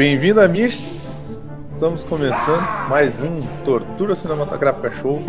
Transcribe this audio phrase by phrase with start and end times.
[0.00, 1.28] Bem-vindo a Mish.
[1.74, 5.22] Estamos começando mais um Tortura Cinematográfica Show.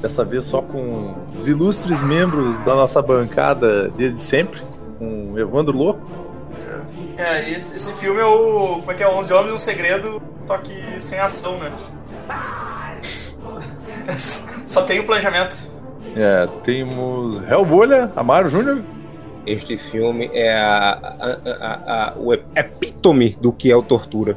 [0.00, 4.60] Dessa vez só com os ilustres membros da nossa bancada desde sempre,
[5.00, 6.08] com Evandro Louco.
[7.16, 8.76] É, esse, esse filme é o.
[8.78, 9.08] Como é que é?
[9.08, 11.72] 11 Homens e um Segredo, só que sem ação, né?
[14.64, 15.56] Só tem o planejamento.
[16.14, 18.80] É, temos Hellbolha, Amaro Júnior.
[19.52, 24.36] Este filme é a, a- a- a- o epítome do que é o tortura.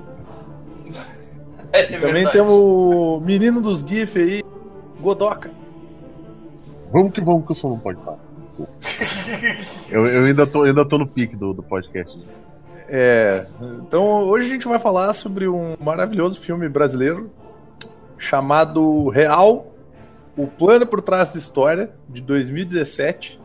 [1.73, 4.43] É, é Também temos o menino dos GIF aí,
[4.99, 5.49] Godoka.
[6.91, 8.19] Vamos que vamos que o som não pode parar.
[9.89, 12.17] Eu, eu ainda, tô, ainda tô no pique do, do podcast.
[12.89, 13.45] É,
[13.79, 17.31] então hoje a gente vai falar sobre um maravilhoso filme brasileiro
[18.17, 19.73] chamado Real,
[20.37, 23.40] o plano por trás da história, de 2017.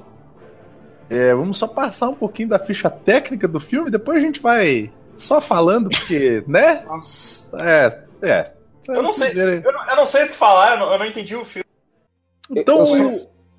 [1.09, 4.93] É, vamos só passar um pouquinho da ficha técnica do filme, depois a gente vai
[5.17, 6.85] só falando, porque, né?
[6.87, 7.49] Nossa.
[7.61, 8.53] É, é.
[8.89, 9.33] Eu não sei.
[9.33, 11.67] Eu não, eu não sei o que falar, eu não, eu não entendi o filme.
[12.51, 13.11] Então, Eu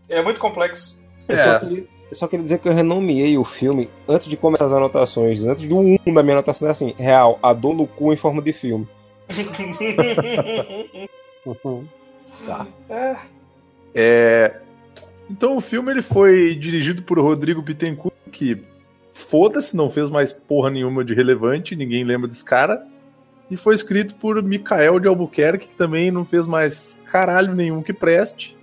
[0.08, 0.98] É muito complexo.
[1.28, 4.38] Eu só, é, queria, eu só queria dizer que eu renomeei o filme antes de
[4.38, 5.44] começar as anotações.
[5.44, 8.42] Antes do 1 da minha anotação é assim: real, a dor no cu em forma
[8.42, 8.88] de filme.
[12.90, 13.16] É,
[13.96, 14.56] É,
[15.30, 18.62] então o filme ele foi dirigido por Rodrigo Bittencourt, que
[19.12, 22.86] foda-se, não fez mais porra nenhuma de relevante, ninguém lembra desse cara.
[23.50, 27.94] E foi escrito por Mikael de Albuquerque, que também não fez mais caralho nenhum que
[27.94, 28.58] preste.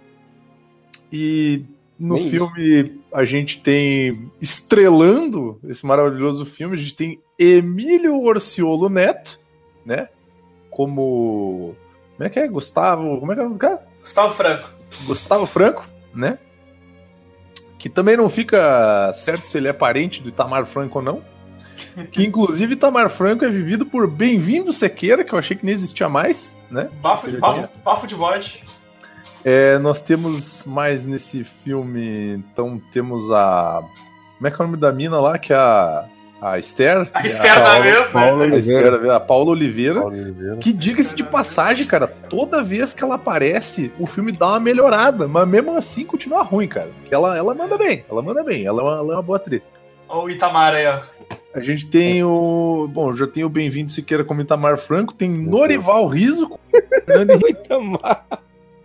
[1.10, 1.64] E
[1.98, 8.88] no Nem filme a gente tem, estrelando esse maravilhoso filme, a gente tem Emílio Orciolo
[8.88, 9.40] Neto,
[9.84, 10.08] né?
[10.70, 11.74] Como.
[12.16, 12.48] Como é que é?
[12.48, 13.18] Gustavo.
[13.18, 13.86] Como é que é o nome do cara?
[14.00, 14.70] Gustavo Franco.
[15.06, 16.38] Gustavo Franco, né?
[17.84, 21.22] Que também não fica certo se ele é parente do Itamar Franco ou não.
[22.10, 26.08] Que inclusive Itamar Franco é vivido por Bem-vindo Sequeira, que eu achei que nem existia
[26.08, 26.88] mais, né?
[27.02, 28.64] Bafo, bafo, bafo de bode.
[29.44, 33.82] É, nós temos mais nesse filme, então temos a.
[34.38, 35.36] Como é que é o nome da mina lá?
[35.36, 36.08] Que é a.
[36.40, 37.08] A Esther?
[37.14, 38.54] A Esther da Paula- vez, Paula né?
[38.54, 40.00] A Esther, a Paula Oliveira.
[40.00, 40.56] Paulo Oliveira.
[40.58, 45.26] Que diga-se de passagem, cara, toda vez que ela aparece, o filme dá uma melhorada,
[45.26, 46.90] mas mesmo assim continua ruim, cara.
[47.00, 49.36] Porque ela, ela manda bem, ela manda bem, ela é uma, ela é uma boa
[49.36, 49.62] atriz.
[50.08, 51.00] Olha o Itamar aí, ó.
[51.54, 52.88] A gente tem o.
[52.92, 56.58] Bom, já tem o Bem-vindo Siqueira como Itamar Franco, tem Norival Riso, com
[57.48, 58.26] Itamar.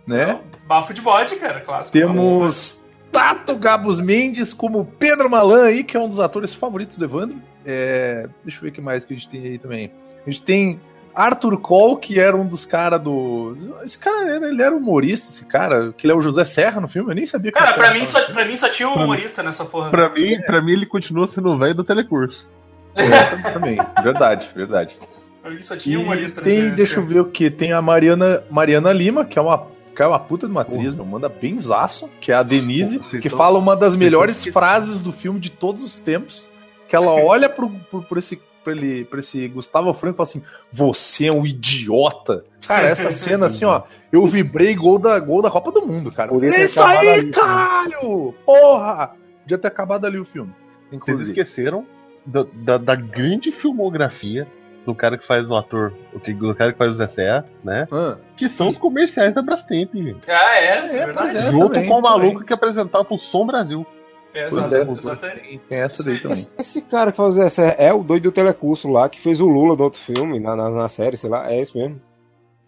[0.06, 0.40] né?
[0.66, 1.98] Bafo de bode, cara, clássico.
[1.98, 7.04] Temos Tato Gabos Mendes como Pedro Malan aí, que é um dos atores favoritos do
[7.04, 7.36] Evandro.
[7.64, 9.92] É, deixa eu ver o que mais que a gente tem aí também.
[10.26, 10.80] A gente tem
[11.14, 13.56] Arthur Cole, que era um dos caras do.
[13.84, 17.10] Esse cara, ele era humorista, esse cara, que ele é o José Serra no filme,
[17.10, 19.64] eu nem sabia que Cara, pra mim, só, pra mim só tinha um humorista nessa
[19.64, 19.90] porra.
[19.90, 22.48] Pra mim, pra mim, ele continua sendo o velho do telecurso.
[22.94, 24.96] É, também, verdade, verdade.
[25.42, 27.72] Pra mim só tinha um E humorista tem, nesse deixa eu ver o que, tem
[27.72, 29.66] a Mariana, Mariana Lima, que é uma,
[30.00, 33.20] que é uma puta de uma atriz, meu, manda benzaço, que é a Denise, vocês
[33.20, 36.48] que tão- fala uma das vocês melhores frases do filme de todos os tempos,
[36.88, 40.28] que ela olha pro, pro, pro esse, pra, ele, pra esse Gustavo Franco e fala
[40.28, 42.44] assim, você é um idiota.
[42.66, 46.32] Cara, essa cena assim, ó, eu vibrei gol da, gol da Copa do Mundo, cara.
[46.46, 48.34] É isso aí, ali, caralho!
[48.46, 49.14] Porra!
[49.42, 50.50] Podia ter acabado ali o filme,
[50.88, 51.30] Vocês inclusive.
[51.32, 51.86] esqueceram
[52.24, 54.48] da, da, da grande filmografia
[54.90, 57.44] do cara que faz o ator, o que- do cara que faz o Zé Serra,
[57.64, 57.86] né?
[57.92, 60.30] Ah, Que são os comerciais da Brastemp, gente.
[60.30, 61.36] Ah, é, é, É, verdade.
[61.36, 61.50] é.
[61.50, 62.46] Junto também, com o maluco também.
[62.46, 63.86] que apresentava o Som Brasil.
[64.32, 64.46] É, é.
[64.46, 65.60] exatamente.
[65.68, 66.38] tem essa daí também.
[66.38, 69.48] Esse, esse cara que faz essa é o doido do telecurso lá, que fez o
[69.48, 72.00] Lula do outro filme, na, na, na série, sei lá, é esse mesmo.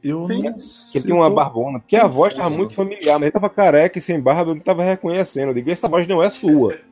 [0.02, 0.42] Eu Sim.
[0.42, 1.78] não Que ele tem uma barbona.
[1.78, 4.60] Porque a voz tava muito familiar, mas ele tava careca e sem barba, eu não
[4.62, 5.50] tava reconhecendo.
[5.50, 6.76] Eu digo, essa voz não é sua.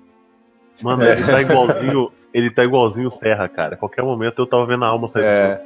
[0.83, 1.13] Mano, É.
[1.13, 2.13] ele tá igualzinho.
[2.33, 3.75] Ele tá igualzinho o Serra, cara.
[3.75, 5.25] A qualquer momento eu tava vendo a alma sair.
[5.25, 5.61] É.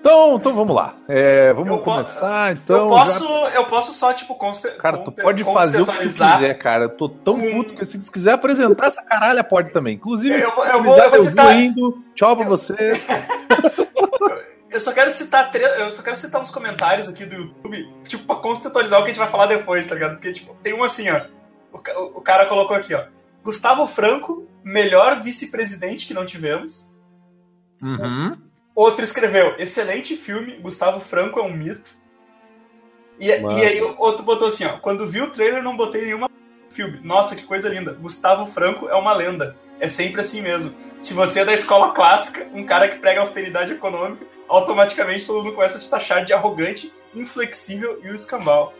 [0.00, 0.94] então, então vamos lá.
[1.08, 2.76] É, vamos Eu po- começar, então.
[2.84, 4.68] eu, posso, já- eu posso só, tipo, conste...
[4.72, 6.84] Cara, tu pode fazer o que tu quiser, cara.
[6.84, 7.50] Eu tô tão Hum.
[7.52, 9.94] puto que se tu quiser apresentar essa caralha, pode também.
[9.96, 11.98] Inclusive, Eu vou- eu vou- eu vou eu citar- indo.
[12.14, 12.74] Tchau pra você.
[14.68, 15.62] Eu só quero citar tre...
[15.80, 19.14] eu só quero citar uns comentários aqui do YouTube, tipo, pra contextualizar o que a
[19.14, 20.14] gente vai falar depois, tá ligado?
[20.16, 21.18] Porque, tipo, tem um assim, ó.
[21.76, 23.04] O, o cara colocou aqui, ó.
[23.42, 26.90] Gustavo Franco, melhor vice-presidente que não tivemos.
[27.82, 28.36] Uhum.
[28.74, 31.90] Outro escreveu, excelente filme, Gustavo Franco é um mito.
[33.18, 33.58] E, Mano.
[33.58, 34.78] e aí o outro botou assim, ó.
[34.78, 36.28] Quando vi o trailer, não botei nenhuma
[36.70, 37.00] filme.
[37.02, 37.92] Nossa, que coisa linda.
[37.92, 39.56] Gustavo Franco é uma lenda.
[39.80, 40.74] É sempre assim mesmo.
[40.98, 45.54] Se você é da escola clássica, um cara que prega austeridade econômica, automaticamente todo mundo
[45.54, 48.74] começa a te taxar de arrogante, inflexível e o escambau.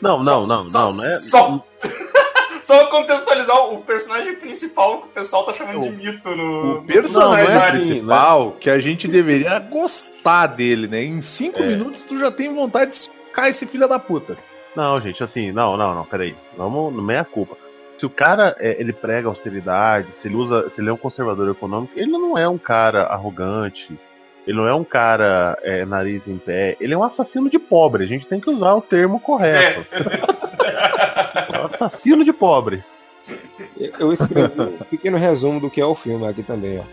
[0.00, 1.16] Não, não, não, Só- não, não é.
[1.16, 1.64] Só,
[2.62, 6.78] só contextualizar o personagem principal que o pessoal tá chamando de mito no.
[6.78, 11.02] O personagem Não, não é assim, principal, que a gente deveria gostar dele, né?
[11.04, 11.66] Em cinco É.
[11.66, 14.36] minutos tu já tem vontade de socar esse filho da puta.
[14.74, 16.34] Não, gente, assim, não, não, não, peraí.
[16.56, 17.56] Vamos, não é a culpa.
[17.96, 21.48] Se o cara é, ele prega austeridade, se ele usa, se ele é um conservador
[21.48, 23.96] econômico, ele não é um cara arrogante.
[24.46, 26.76] Ele não é um cara é, nariz em pé.
[26.80, 28.04] Ele é um assassino de pobre.
[28.04, 29.86] A gente tem que usar o termo correto.
[31.52, 32.84] É um assassino de pobre.
[33.98, 36.84] Eu escrevi um pequeno resumo do que é o filme aqui também, ó.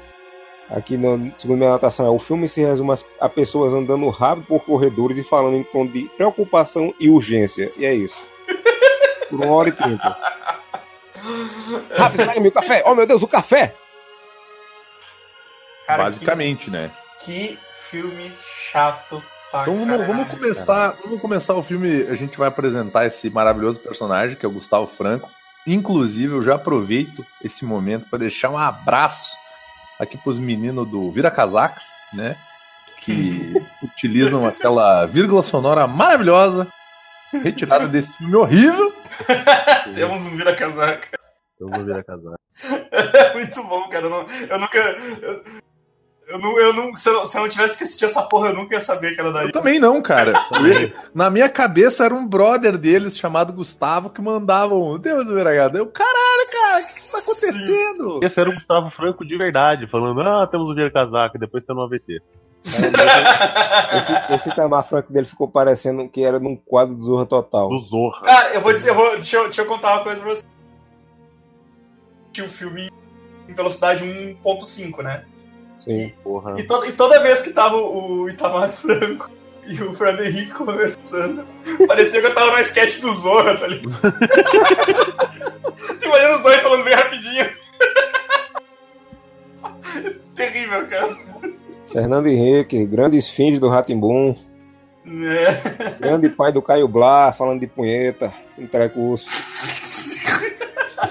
[0.74, 4.45] Aqui, no, segundo minha anotação, é o filme se resume às- a pessoas andando rápido
[4.45, 7.69] por corredores e falando em tom de preocupação e urgência.
[7.77, 8.15] E é isso.
[9.30, 10.15] Por uma hora e trinta.
[11.98, 12.83] Rápido, traga-me o café!
[12.86, 13.75] Oh, meu Deus, o café!
[15.86, 16.89] Cara, Basicamente, né?
[17.25, 17.57] Que,
[17.89, 18.31] filme
[18.71, 22.03] chato pra Então vamos, caralho, vamos começar, vamos começar o filme.
[22.07, 25.29] A gente vai apresentar esse maravilhoso personagem que é o Gustavo Franco.
[25.68, 29.35] Inclusive, eu já aproveito esse momento para deixar um abraço
[30.00, 31.83] aqui pros meninos do Vira Casacas,
[32.13, 32.35] né?
[33.01, 33.53] Que
[33.83, 36.67] utilizam aquela vírgula sonora maravilhosa
[37.31, 38.94] retirada desse filme horrível.
[39.94, 41.07] Temos um vira-casaca.
[41.59, 42.35] Eu vou virar casar.
[43.35, 44.06] Muito bom, cara.
[44.06, 44.77] Eu, não- eu nunca.
[44.79, 45.44] Eu,
[46.31, 48.56] eu não, eu não, se, eu, se eu não tivesse que assistir essa porra, eu
[48.56, 49.48] nunca ia saber que era daí.
[49.48, 50.31] Eu também não, cara.
[51.13, 55.78] Na minha cabeça era um brother deles chamado Gustavo que mandava um Deus do Viragado.
[55.78, 58.19] Eu, caralho, cara, o que, que tá acontecendo?
[58.24, 61.63] Esse era o Gustavo Franco de verdade, falando, ah, temos o Vira Casaca, e depois
[61.66, 62.22] tendo um AVC.
[62.63, 62.81] Esse,
[64.34, 67.68] esse Tamar Franco dele ficou parecendo que era num quadro do Zorra Total.
[67.68, 68.22] Do Zorra.
[68.22, 70.44] Cara, eu vou dizer, eu vou, deixa, eu, deixa eu contar uma coisa pra você.
[72.31, 72.89] Tinha o filme
[73.50, 75.25] em velocidade 1.5, né?
[75.81, 76.13] Sim.
[76.24, 76.56] Porra.
[76.60, 79.30] E, to- e toda vez que tava o Itamar Franco
[79.68, 81.45] e o Fernando Henrique conversando,
[81.88, 83.92] parecia que eu tava numa sketch do Zorra, tá ligado?
[86.00, 87.50] Tu imagina os dois falando bem rapidinho.
[90.36, 91.18] Terrível, cara.
[91.92, 94.36] Fernando Henrique, grandes fins do Ratimbum,
[95.06, 95.89] É.
[96.00, 98.34] grande pai do Caio Blá, falando de punheta,
[98.72, 99.25] trecurso.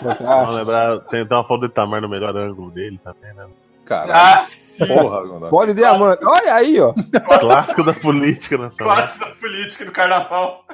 [0.02, 0.52] Não Fantástico.
[0.54, 3.46] lembrar, tem, tem uma foto do Itamar no melhor ângulo dele também, né?
[3.90, 5.50] Caralho, Ah, porra, Gondor.
[5.50, 6.24] Pode diamante.
[6.24, 6.94] Olha aí, ó.
[7.40, 8.94] Clássico da política nacional.
[8.94, 10.64] Clássico da política do carnaval.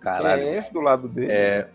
[0.00, 0.42] Caralho.
[0.42, 1.28] É esse do lado dele?
[1.30, 1.68] É.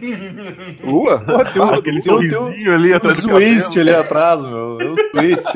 [0.82, 1.18] Lula?
[1.26, 2.38] Pô, tem um, Aquele tem um, tem
[2.70, 3.80] um, ali um atrás do twist cabelo.
[3.82, 4.80] ali atrás, meu.
[4.80, 5.52] É um twist.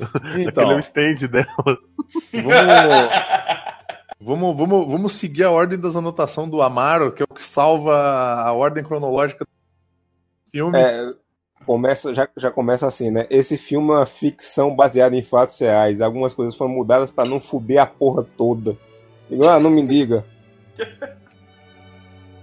[0.00, 1.78] Aquele é Então, o stand dela.
[4.20, 7.42] vamos, vamos, vamos, vamos seguir a ordem das anotações do Amaro, que é o que
[7.42, 9.50] salva a ordem cronológica do
[10.50, 10.78] filme.
[10.78, 11.12] É,
[11.64, 13.26] começa, já, já começa assim, né?
[13.28, 16.00] Esse filme é uma ficção baseada em fatos reais.
[16.00, 18.76] Algumas coisas foram mudadas pra não fuder a porra toda.
[19.28, 20.24] Digo, ah, não me diga.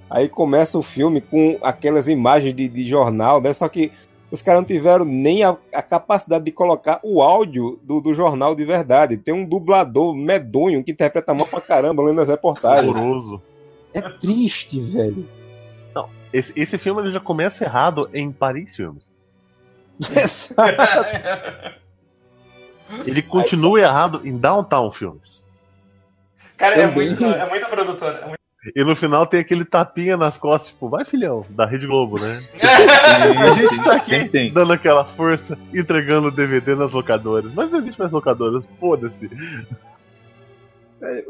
[0.09, 3.51] Aí começa o filme com aquelas imagens de, de jornal, né?
[3.53, 3.91] Só que
[4.31, 8.55] os caras não tiveram nem a, a capacidade de colocar o áudio do, do jornal
[8.55, 9.17] de verdade.
[9.17, 12.87] Tem um dublador medonho que interpreta mal pra caramba lendo as reportagens.
[12.87, 13.41] Horroroso.
[13.93, 15.27] É triste, velho.
[16.33, 19.15] Esse, esse filme ele já começa errado em Paris Filmes.
[23.05, 25.47] Ele continua errado em Downtown Filmes.
[26.57, 28.17] Cara, é, muito, é muita produtora.
[28.17, 28.44] É muito...
[28.73, 32.39] E no final tem aquele tapinha nas costas, tipo, vai filhão, da Rede Globo, né?
[32.51, 32.61] Tem,
[33.37, 34.53] A gente tá aqui tem, tem.
[34.53, 37.53] dando aquela força, entregando o DVD nas locadoras.
[37.53, 39.29] Mas não existe mais locadoras, foda-se.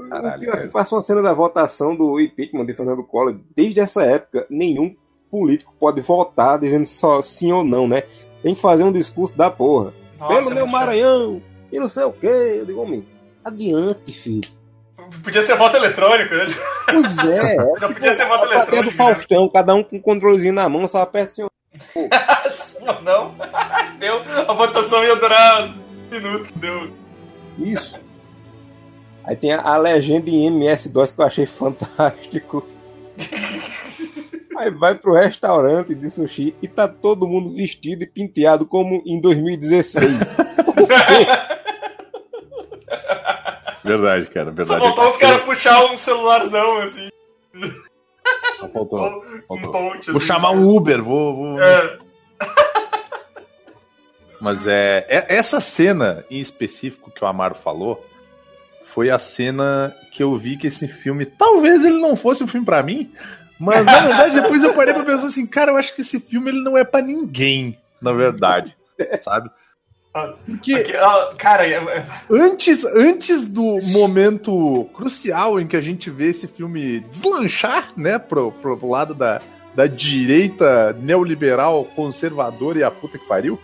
[0.10, 0.68] Caralho, é que cara.
[0.70, 3.38] passa uma cena da votação do impeachment de Fernando Collor.
[3.56, 4.96] Desde essa época, nenhum
[5.30, 8.04] político pode votar dizendo só sim ou não, né?
[8.42, 9.94] Tem que fazer um discurso da porra.
[10.20, 12.28] Nossa, Pelo é meu Maranhão e não sei o quê.
[12.60, 13.06] Eu digo, homem,
[13.44, 14.50] adiante, filho.
[15.24, 16.46] Podia ser voto eletrônico, né?
[16.86, 17.56] Pois é.
[17.56, 19.04] é Já podia ser voto a plateia do eletrônico.
[19.04, 19.14] né?
[19.14, 21.46] Faustão, cada um com um controlezinho na mão, só aperta assim.
[23.04, 23.36] não?
[24.00, 24.22] Deu.
[24.48, 25.74] A votação ia durar um
[26.12, 26.92] minuto, deu.
[27.58, 28.00] Isso.
[29.24, 32.66] Aí tem a, a legenda em MS-DOS que eu achei fantástico.
[34.58, 39.20] Aí vai pro restaurante de sushi e tá todo mundo vestido e penteado como em
[39.20, 40.38] 2016.
[43.86, 44.82] Verdade, cara, Só verdade.
[44.82, 47.10] faltou os caras puxar um celularzão, assim.
[48.58, 49.24] Só faltou.
[49.24, 49.72] Um faltou.
[49.72, 50.08] touch.
[50.12, 50.28] Vou assim.
[50.28, 51.36] chamar um Uber, vou.
[51.36, 51.98] vou- É.
[54.42, 58.06] Mas é, é- Essa cena em específico que o Amaro falou
[58.84, 61.26] foi a cena que eu vi que esse filme.
[61.26, 63.12] Talvez ele não fosse um filme pra mim,
[63.60, 66.50] Mas na verdade, depois eu parei pra pensar assim, cara, eu acho que esse filme
[66.52, 68.76] ele não é pra ninguém, na verdade.
[69.22, 69.50] Sabe?
[70.46, 70.94] Porque, Porque,
[71.38, 71.64] cara,
[72.32, 78.52] antes, antes do momento crucial em que a gente vê esse filme deslanchar, né, pro,
[78.52, 79.42] pro lado da,
[79.76, 83.60] da direita neoliberal, conservadora e a puta que pariu,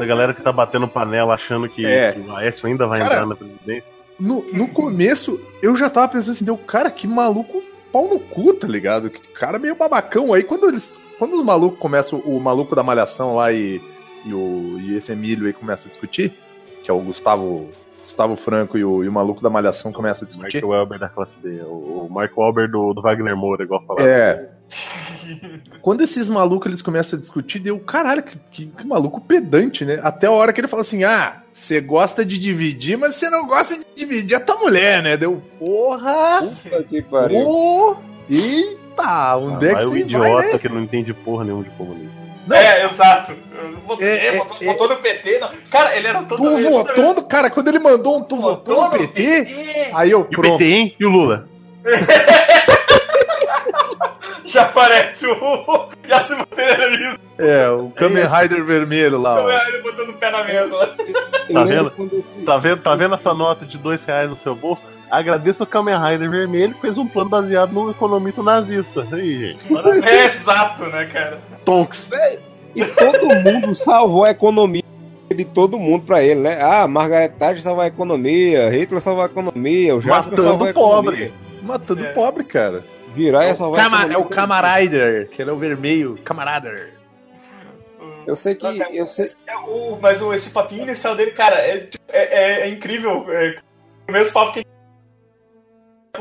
[0.00, 2.12] A galera que tá batendo panela achando que, É.
[2.12, 3.94] que o Aécio ainda vai Cara, entrar na presidência.
[4.18, 8.54] no, no começo eu já tava pensando assim, deu, cara, que maluco pau no cu,
[8.54, 9.10] tá ligado?
[9.10, 10.32] Que cara meio babacão.
[10.32, 10.94] Aí quando eles.
[11.18, 13.80] Quando os malucos começam, o maluco da malhação lá e,
[14.26, 16.32] e, o, e esse Emílio aí começa a discutir,
[16.82, 17.68] que é o Gustavo.
[18.06, 20.62] Gustavo Franco e o, e o maluco da malhação começam a discutir.
[20.62, 21.60] Mark Welber da classe B.
[21.64, 24.08] O, o Mark Welber do, do Wagner Moura, igual falaram.
[24.08, 24.48] É.
[25.82, 30.00] Quando esses malucos eles começam a discutir, deu caralho, que, que- que maluco pedante, né?
[30.02, 33.46] Até a hora que ele fala assim: ah, você gosta de dividir, mas você não
[33.46, 35.16] gosta de dividir a tua mulher, né?
[35.18, 36.42] Deu, porra!
[36.42, 37.46] Puta que pariu.
[37.46, 37.96] Ô,
[38.30, 40.58] eita, onde é que Vai o você idiota vai, né?
[40.58, 42.25] que não entende porra nenhuma de comunismo.
[42.46, 42.56] Não.
[42.56, 43.32] É, exato.
[43.86, 44.64] Votei, É, é, votou, é.
[44.66, 45.38] votou no PT.
[45.38, 45.50] Não.
[45.70, 46.42] Cara, ele era todo.
[46.42, 47.22] Tu votou no.
[47.24, 50.40] Cara, quando ele mandou um tu votou no PT, aí eu E o.
[50.40, 50.96] PT, hein?
[50.98, 51.48] E o Lula?
[54.44, 55.88] Já aparece o.
[56.08, 57.18] Já se materializa.
[57.38, 59.50] É, o Kamen Rider vermelho lá, ó.
[59.50, 60.74] Ele botando o pé na mesa.
[60.74, 60.86] lá.
[61.52, 61.92] Tá vendo?
[62.12, 64.82] esse- Tá vendo, tá vendo essa nota de dois reais no seu bolso?
[65.10, 69.06] Agradeço o Kamen Rider vermelho que fez um plano baseado num economista nazista.
[69.12, 69.64] Aí, gente.
[70.04, 71.40] É exato, né, cara?
[71.64, 72.10] Tonks.
[72.74, 74.82] E todo mundo salvou a economia
[75.34, 76.58] de todo mundo pra ele, né?
[76.60, 80.72] Ah, Margaret Thatcher salvou a economia, Hitler salvou a economia, o Jasper Matando salvou a
[80.72, 81.14] pobre.
[81.24, 81.32] economia.
[81.62, 82.12] Matando É.
[82.12, 82.84] pobre, cara.
[83.14, 84.16] Virar É o, salvar a Kama, economia.
[84.16, 86.18] é o Camarider, que ele é o vermelho.
[86.24, 86.94] Camarader.
[88.26, 91.30] Eu sei que- Não, eu sei- esse- é o- mas o, esse papinho inicial dele,
[91.30, 93.24] cara, é, tipo, é, é- é incrível.
[93.30, 93.56] É,
[94.08, 94.65] o mesmo papo que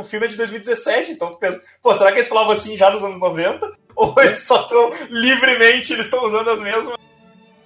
[0.01, 2.89] o filme é de 2017, então tu pensa, pô, será que eles falavam assim já
[2.89, 3.71] nos anos 90?
[3.95, 6.95] Ou eles só estão livremente, eles estão usando as mesmas.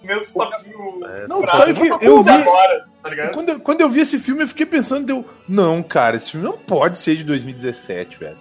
[0.02, 1.02] os mesmos papinhos.
[1.10, 3.34] É, Não, pra- sabe que pra eu vi- agora, tá ligado?
[3.34, 6.46] Quando, eu- quando eu vi esse filme, eu fiquei pensando, deu, não, cara, esse filme
[6.46, 8.38] não pode ser de 2017, velho.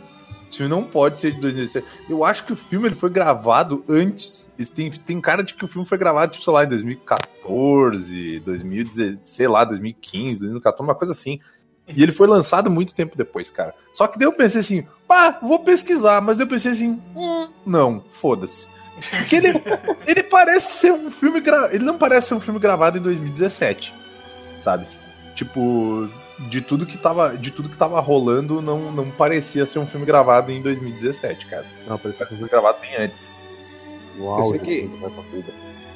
[0.47, 1.87] Esse filme não pode ser de 2017.
[2.09, 4.51] Eu acho que o filme ele foi gravado antes.
[4.75, 9.19] Tem, tem cara de que o filme foi gravado, tipo, sei lá, em 2014, 2016,
[9.25, 11.39] sei lá, 2015, 2014, uma coisa assim.
[11.89, 13.75] E ele foi lançado muito tempo depois, cara.
[13.93, 18.05] Só que daí eu pensei assim, pá, vou pesquisar, mas eu pensei assim, hum, não,
[18.11, 18.69] foda-se.
[19.11, 19.49] Porque ele,
[20.07, 21.41] ele parece ser um filme.
[21.41, 21.69] Gra...
[21.73, 23.95] Ele não parece ser um filme gravado em 2017.
[24.61, 24.87] Sabe?
[25.35, 29.87] Tipo, de tudo que tava, de tudo que tava rolando, não, não parecia ser um
[29.87, 31.65] filme gravado em 2017, cara.
[31.87, 33.37] Não, parece Parece um filme gravado bem antes.
[34.19, 34.91] Uau, Eu sei que-.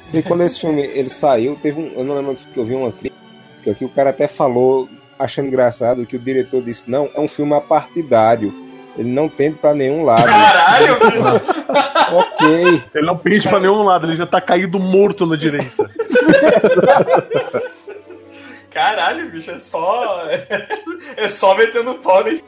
[0.07, 1.87] Sei quando esse filme ele saiu, teve um.
[1.93, 4.89] Eu não lembro que eu vi uma crítica que o cara até falou,
[5.23, 8.53] achando engraçado, que o diretor disse: não, é um filme apartidário.
[8.97, 10.25] Ele não tende pra nenhum lado.
[10.25, 12.15] Caralho, bicho.
[12.15, 12.83] ok.
[12.93, 15.89] Ele não pende pra nenhum lado, ele já tá caído morto na direita.
[18.69, 20.27] Caralho, bicho, é só.
[21.15, 22.43] É só metendo pau nesse.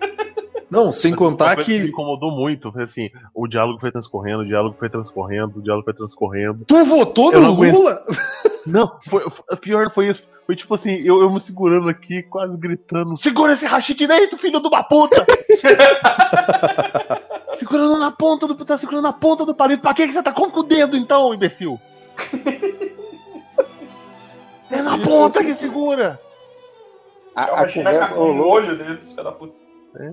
[0.70, 1.86] Não, sem Uma contar coisa me que.
[1.88, 5.94] incomodou muito, foi assim, o diálogo foi transcorrendo, o diálogo foi transcorrendo, o diálogo foi
[5.94, 6.64] transcorrendo.
[6.66, 7.72] Tu votou Eu no não.
[7.72, 8.02] Lula?
[8.66, 10.26] Não, foi, foi- pior foi isso.
[10.46, 14.60] Foi tipo assim, eu, eu me segurando aqui, quase gritando: Segura esse rachi direito, filho
[14.60, 15.24] de uma puta!
[17.54, 18.54] segurando na ponta do.
[18.64, 19.82] Tá segurando na ponta do palito.
[19.82, 21.80] Pra que, que você tá com o dedo então, imbecil?
[24.70, 26.20] é na ponta que segura!
[27.34, 29.63] A, a conversa o olho dele, filho da puta.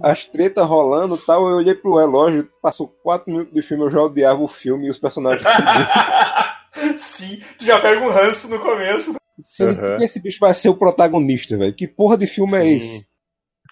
[0.03, 1.47] As tretas rolando e tal.
[1.49, 4.91] Eu olhei pro relógio, passou 4 minutos de filme, eu já odiava o filme e
[4.91, 5.43] os personagens.
[6.97, 9.15] Sim, tu já pega um ranço no começo.
[9.39, 9.95] Sendo Uhum.
[9.97, 11.73] esse bicho vai ser o protagonista, velho.
[11.73, 12.75] Que porra de filme é Sim.
[12.75, 13.07] esse?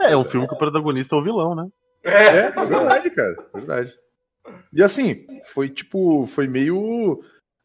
[0.02, 1.68] É, é um filme que o protagonista é o vilão, né?
[2.04, 2.12] É.
[2.12, 3.36] É, é verdade, cara.
[3.54, 3.94] Verdade.
[4.74, 7.20] E assim, foi tipo, foi meio.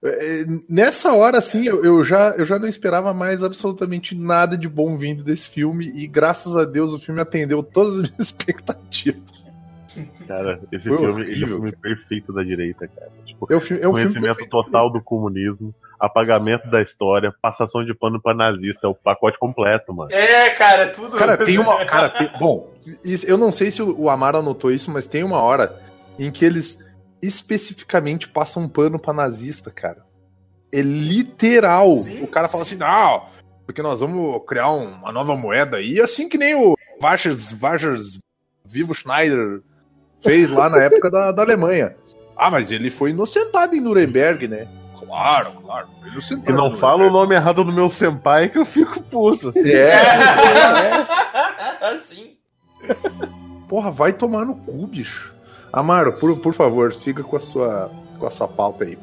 [0.05, 4.69] É, Nessa hora, assim, eu, eu já, eu já não esperava mais absolutamente nada de
[4.69, 9.23] bom vindo desse filme, e graças a Deus o filme atendeu todas as minhas expectativas.
[10.27, 13.11] Cara, esse Foi filme ele é horrível, o filme perfeito da direita, cara.
[13.25, 14.51] Tipo, É, o filme, é filme conhecimento perfeito.
[14.51, 19.95] total do comunismo, apagamento da história, passação de pano pra nazista, é o pacote completo,
[19.95, 20.11] mano.
[20.13, 21.17] É, cara, é tudo.
[21.17, 21.83] Cara, tem uma.
[21.87, 22.73] Cara, tem- bom,
[23.05, 25.81] isso- eu não sei se o o Amaro anotou isso, mas tem uma hora
[26.19, 26.85] em que eles
[27.27, 30.05] especificamente passam um pano pra nazista, cara.
[30.73, 31.97] É literal.
[31.99, 33.27] Sim, o cara fala assim, não,
[33.67, 38.19] porque nós vamos criar um- uma nova moeda aí, assim que nem o Vachers, Vachers
[38.65, 39.61] Vivo Schneider
[40.21, 41.95] fez lá na época da, da Alemanha.
[42.37, 44.67] Ah, mas ele foi inocentado em Nuremberg, né?
[44.99, 46.51] Claro, claro, foi inocentado.
[46.51, 49.53] E não fala o nome errado do meu senpai que eu fico puto.
[49.65, 49.93] É,
[51.87, 52.37] Assim.
[53.69, 55.33] Porra, vai tomar no cu, bicho.
[55.79, 58.97] Amaro, por, por favor, siga com a sua, com a sua pauta aí.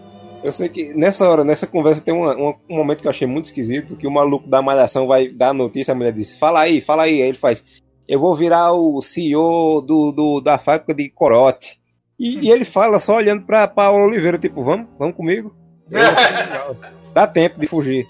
[0.44, 3.28] Eu sei que nessa hora, nessa conversa, tem uma- uma- um momento que eu achei
[3.28, 6.62] muito esquisito, que o maluco da malhação vai dar a notícia, a mulher disse, fala
[6.62, 7.22] aí, fala aí.
[7.22, 7.64] Aí ele faz,
[8.08, 11.80] eu vou virar o CEO do, do- da fábrica de corote.
[12.18, 15.54] E, e ele fala só olhando pra Paula Oliveira, tipo, vamos, vamos comigo?
[17.14, 18.08] Dá tempo de fugir.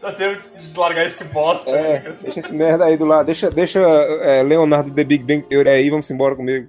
[0.00, 1.70] Dá tempo de de largar esse bosta.
[1.70, 2.16] É, né?
[2.22, 3.26] deixa esse merda aí do lado.
[3.26, 6.68] Deixa, deixa é, Leonardo The Big Bang Theory aí, vamos embora comigo.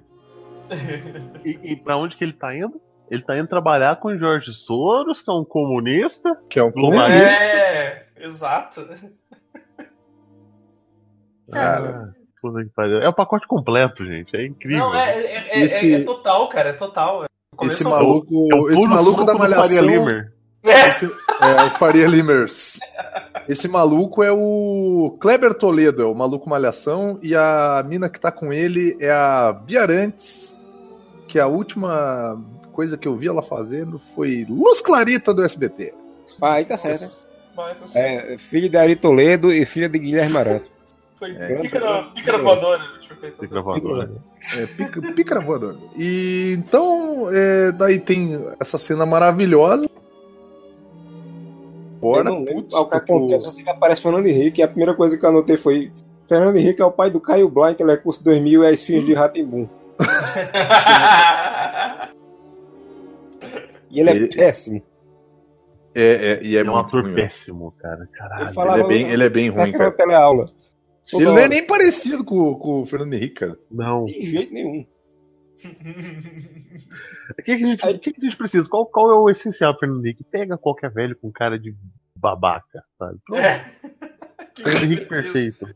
[1.44, 2.80] E, e pra onde que ele tá indo?
[3.10, 6.40] Ele tá indo trabalhar com o Jorge Soros, que é um comunista.
[6.50, 7.24] Que é um Globalista.
[7.24, 8.88] É, exato.
[11.50, 12.98] Cara, Ah, puta que pariu.
[12.98, 14.36] É o pacote completo, gente.
[14.36, 14.78] É incrível.
[14.78, 17.24] Não, é, é, é- Esse- é total, cara, é total.
[17.56, 19.84] Começo esse maluco, É o esse maluco da malhação.
[19.86, 20.32] Limer.
[20.64, 22.80] Esse, é o Faria Limers.
[23.48, 28.32] Esse maluco é o Kleber Toledo, é o maluco malhação, e a mina que tá
[28.32, 30.55] com ele é a Biarantes,
[31.28, 32.40] que a última
[32.72, 35.94] coisa que eu vi ela fazendo foi Luz Clarita do SBT.
[36.40, 37.26] Ah, aí tá certo.
[37.54, 38.32] Vai, tá certo.
[38.32, 40.70] É, filho de Ari Toledo e filha de Guilherme Arantes.
[41.18, 42.82] Foi é, pícara, pícara voadora.
[43.22, 43.32] Ver.
[43.32, 44.10] Tem gravador.
[44.58, 45.76] É, pica, pícara voadora.
[45.96, 49.88] E então, é, daí tem essa cena maravilhosa.
[51.98, 53.62] Bora, putz, o que com- acontece.
[53.62, 55.90] Que aparece Fernando Henrique e a primeira coisa que eu anotei foi
[56.28, 59.14] Fernando Henrique é o pai do Caio Blá em Telecurso 2000 e a Esfinge de
[59.14, 59.66] Ratimbum.
[63.90, 64.82] E ele é Ele- péssimo.
[65.94, 68.06] É, é, e é, É um ator ruim, péssimo, cara.
[68.12, 68.44] Caralho.
[68.46, 69.90] Ele falava- Ele é bem, ele é bem ruim, cara.
[69.92, 70.46] teleaula.
[71.10, 73.58] Toda Ele não é nem parecido com, com o Fernando Henrique, cara.
[73.70, 74.04] Não.
[74.04, 74.84] De jeito nenhum.
[75.64, 78.68] O que, que, a gente, que, que a gente precisa?
[78.68, 80.24] Qual, qual é o essencial, Fernando Henrique?
[80.24, 81.74] Pega qualquer velho com cara de
[82.14, 83.18] babaca, sabe?
[83.34, 83.58] É.
[84.54, 85.66] Fernando que Henrique perfeito.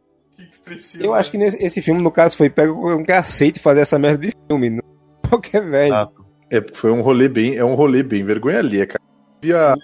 [0.41, 1.05] Que que precisa?
[1.05, 3.99] Eu acho que nesse, esse filme, no caso, foi pega com que aceite fazer essa
[3.99, 4.71] merda de filme.
[4.71, 4.83] Não
[5.29, 5.95] qualquer velho.
[5.95, 6.09] Ah,
[6.51, 9.01] É, foi um rolê bem, é um rolê bem vergonha alheia, cara.
[9.05, 9.77] Eu vi a-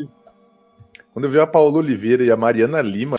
[1.13, 3.19] quando eu vi a Paola Oliveira e a Mariana Lima,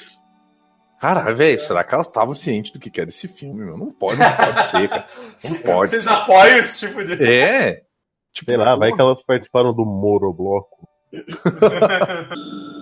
[1.02, 3.64] cara, velho, será que elas estavam cientes do que que era esse filme?
[3.66, 3.78] Meu?
[3.78, 5.08] Não pode, não pode ser, cara.
[5.50, 5.90] Não pode.
[5.92, 7.24] Vocês apoiam esse tipo de.
[7.24, 7.82] É.
[8.34, 10.32] Tipo, sei lá, vai que elas participaram do Moro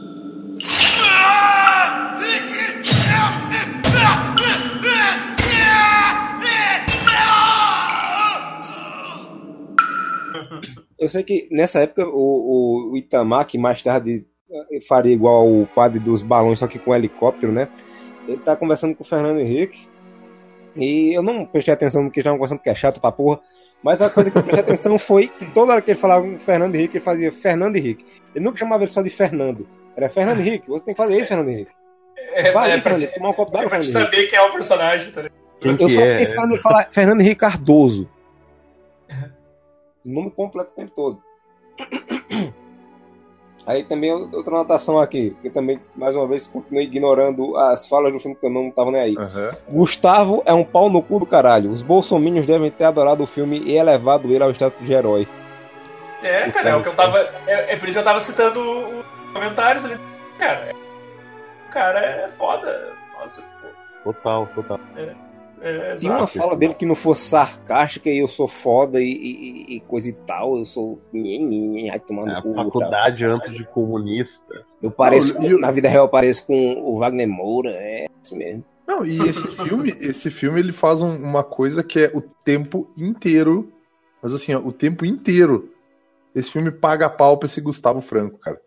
[10.99, 15.67] Eu sei que nessa época o, o Itamar, que mais tarde eh, faria igual o
[15.67, 17.67] padre dos balões, só que com helicóptero, né?
[18.27, 19.87] Ele tá conversando com o Fernando Henrique.
[20.75, 23.39] E eu não prestei atenção no que estavam conversando, que é chato pra porra.
[23.83, 26.35] Mas a coisa que eu prestei atenção foi que toda hora que ele falava com
[26.35, 28.05] o Fernando Henrique, ele fazia Fernando Henrique.
[28.33, 29.67] Ele nunca chamava ele só de Fernando.
[29.95, 31.71] Era Fernando Henrique, você tem que fazer isso, Fernando Henrique.
[32.33, 34.15] É, Vai é ali, pra, Fernando Henrique, tomar um copo d'água, é Fernando Henrique.
[34.15, 35.45] saber quem é o personagem, tá ligado?
[35.59, 36.09] Quem Eu que só é?
[36.09, 38.09] fiquei esperando ele falar Fernando Henrique Cardoso.
[40.05, 41.21] O nome completo o tempo todo.
[43.65, 48.19] Aí também outra anotação aqui, que também, mais uma vez, continuei ignorando as falas do
[48.19, 49.15] filme que eu não tava nem aí.
[49.17, 49.51] aham.
[49.71, 51.71] Gustavo é um pau no cu do caralho.
[51.71, 55.27] Os bolsominions devem ter adorado o filme e elevado ele ao status de herói.
[56.21, 57.17] É, cara, é o que eu tava.
[57.47, 59.99] É, é por isso que eu tava citando os comentários ali.
[60.37, 60.73] Cara, é-
[61.67, 62.93] o cara é foda.
[63.19, 63.67] Nossa, tipo.
[64.03, 64.79] Total, total.
[64.95, 65.15] É,
[65.97, 66.37] Tinha uma exato.
[66.37, 70.13] fala dele que não fosse sarcástica e eu sou foda e, e- e coisa e
[70.13, 70.99] tal, eu sou.
[71.91, 74.77] Ai, tomando É a cu, faculdade antes de comunistas.
[74.81, 78.05] Eu pareço, Não, e o- na vida real, eu pareço com o Wagner Moura, é
[78.23, 78.63] isso mesmo.
[78.87, 82.87] Não, e esse filme, esse filme ele faz um- uma coisa que é o tempo
[82.97, 83.71] inteiro,
[84.21, 85.71] mas assim, ó, o tempo inteiro.
[86.35, 88.59] Esse filme paga pau pra esse Gustavo Franco, cara.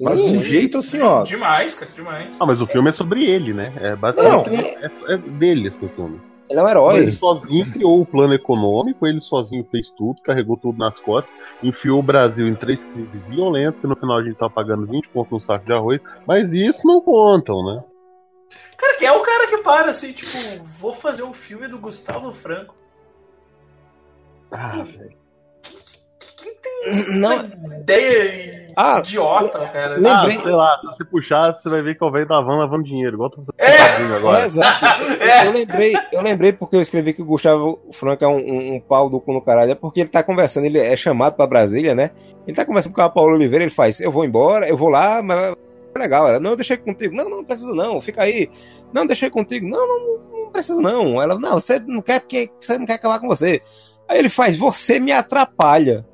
[0.00, 1.24] Mas de um jeito assim, ó.
[1.24, 2.36] Demais, cara, demais.
[2.38, 3.72] Ah, mas o filme é sobre ele, né?
[3.80, 5.08] É basicamente Não.
[5.08, 6.20] é, é dele esse filme.
[6.48, 6.96] Ele é um herói.
[6.98, 12.00] Ele sozinho criou o plano econômico, ele sozinho fez tudo, carregou tudo nas costas, enfiou
[12.00, 15.30] o Brasil em três crises violentas, que no final a gente tá pagando 20 pontos
[15.32, 17.84] no saco de arroz, mas isso não contam, né?
[18.76, 20.38] Cara, quem é o cara que para assim, tipo,
[20.78, 22.74] vou fazer um filme do Gustavo Franco?
[24.50, 25.27] Ah, velho.
[27.10, 27.44] Não.
[27.80, 29.96] ideia Ah, idiota, cara?
[29.96, 32.40] Lembrei- Ah, sei lá, se você puxar, você vai ver que é o velho da
[32.40, 33.72] van lavando dinheiro, igual tá É.
[33.72, 34.46] fazendo É, agora.
[34.46, 34.78] exato.
[35.20, 35.46] É.
[35.48, 38.80] Eu lembrei, eu lembrei porque eu escrevi que o Gustavo Franco é um, um- um
[38.80, 39.72] pau do cu no caralho.
[39.72, 42.10] É porque ele tá conversando, ele é chamado pra Brasília, né?
[42.46, 45.20] Ele tá conversando com a Paula Oliveira, ele faz, eu vou embora, eu vou lá,
[45.22, 45.54] mas
[45.94, 46.28] é legal.
[46.28, 47.16] Ela, não, eu ir contigo.
[47.16, 48.48] Não, não, não precisa não, fica aí.
[48.92, 49.66] Não, ir contigo.
[49.68, 51.20] Não, não, não precisa não.
[51.20, 53.60] Ela, não, você não quer porque você não quer acabar com você.
[54.08, 56.06] Aí ele faz, você me atrapalha.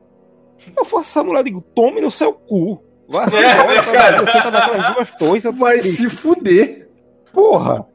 [0.76, 2.82] Eu faço essa mulher, eu digo, tome no seu cu.
[3.08, 3.92] Vai se É, embora, cara.
[4.22, 5.96] Brasília, senta naquelas duas tô Vai triste.
[5.96, 6.88] se fuder.
[7.32, 7.86] Porra!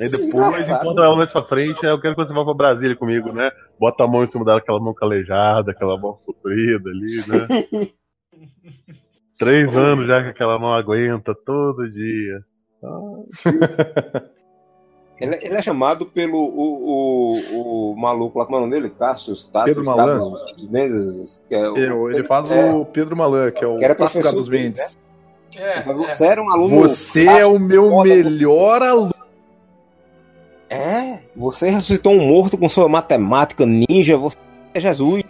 [0.00, 0.84] Aí depois Desgraçado.
[0.84, 3.50] encontra ela mais pra frente, eu quero que você vá pra Brasília comigo, né?
[3.78, 7.92] bota a mão em cima dela, aquela mão calejada, aquela mão sofrida ali, né?
[9.38, 12.44] Três anos já que aquela mão aguenta todo dia.
[15.20, 18.90] Ele, ele é chamado pelo o, o, o maluco lá, como é o nome dele?
[18.90, 20.34] Cassius Tatus, Pedro Malan.
[21.48, 23.94] Que é o- Eu- ele faz é, o Pedro Malan, que é o Que era
[23.94, 24.98] Tato professor dos Mendes.
[25.56, 25.82] É, é.
[25.82, 26.80] Você era um aluno.
[26.80, 29.12] Você é o meu melhor aluno.
[30.68, 34.36] É, você ressuscitou um morto com sua matemática ninja, você
[34.74, 35.22] é Jesus.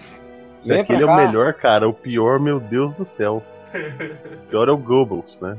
[0.65, 1.89] Vem pra aquele é o melhor, cara.
[1.89, 3.43] O pior, meu Deus do céu.
[3.75, 5.59] O pior é o Goebbels, né?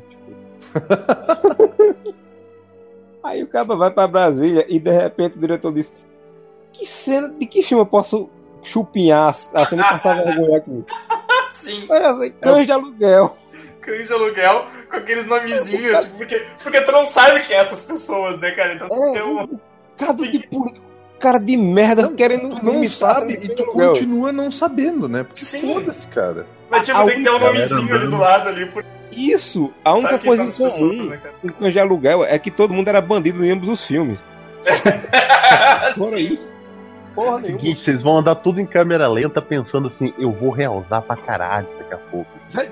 [3.23, 5.93] Aí o cara vai pra Brasília e de repente o diretor diz:
[6.73, 8.29] Que cena, de que filme eu posso
[8.63, 10.83] chupinhar assim, nem passar vergonha aqui?
[11.49, 13.37] Sim, Olha assim, cães de aluguel.
[13.81, 17.81] cães de aluguel com aqueles nomezinhos, tipo, porque, porque tu não sabe quem é essas
[17.81, 18.73] pessoas, né, cara?
[18.73, 19.59] Então tu É, tem um.
[19.97, 20.87] Cara de político,
[21.19, 25.23] cara de merda querendo Não imitar sabe cena e tu continua não sabendo, né?
[25.23, 26.47] Porque foda-se, cara.
[26.69, 28.65] Mas tipo, a tem que ter um nomezinho ali do lado ali.
[28.65, 28.83] Por...
[29.15, 32.73] Isso, a única sabe coisa em comum né, com cães de aluguel é que todo
[32.73, 34.19] mundo era bandido em ambos os filmes.
[35.97, 36.51] Fora isso.
[37.13, 37.59] Porra nenhuma.
[37.59, 41.67] Seguinte, vocês vão andar tudo em câmera lenta pensando assim, eu vou realçar pra caralho
[41.77, 42.29] daqui a pouco.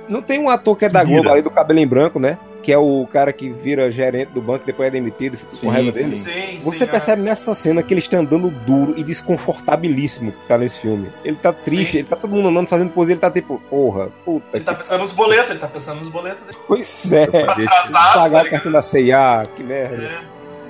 [0.10, 1.04] Não tem um ator que é da.
[1.04, 2.38] Globo ali do cabelo em branco, né?
[2.62, 5.62] Que é o cara que vira gerente do banco e depois é demitido, fica Sim,
[5.66, 6.16] com raiva dele.
[6.16, 6.58] sim.
[6.60, 10.80] Você sim, percebe nessa cena que ele está andando duro e desconfortabilíssimo que tá nesse
[10.80, 11.10] filme.
[11.24, 11.98] Ele tá triste, Sim.
[12.00, 14.80] ele tá todo mundo andando fazendo pose, ele tá tipo, porra, puta Ele tá que
[14.80, 16.58] pensando nos boletos, ele tá pensando nos boletos dele.
[16.68, 17.24] Pois é.
[17.24, 19.96] Atrasado, Pagar tá o cartão da CIA, que merda.
[19.96, 20.20] É,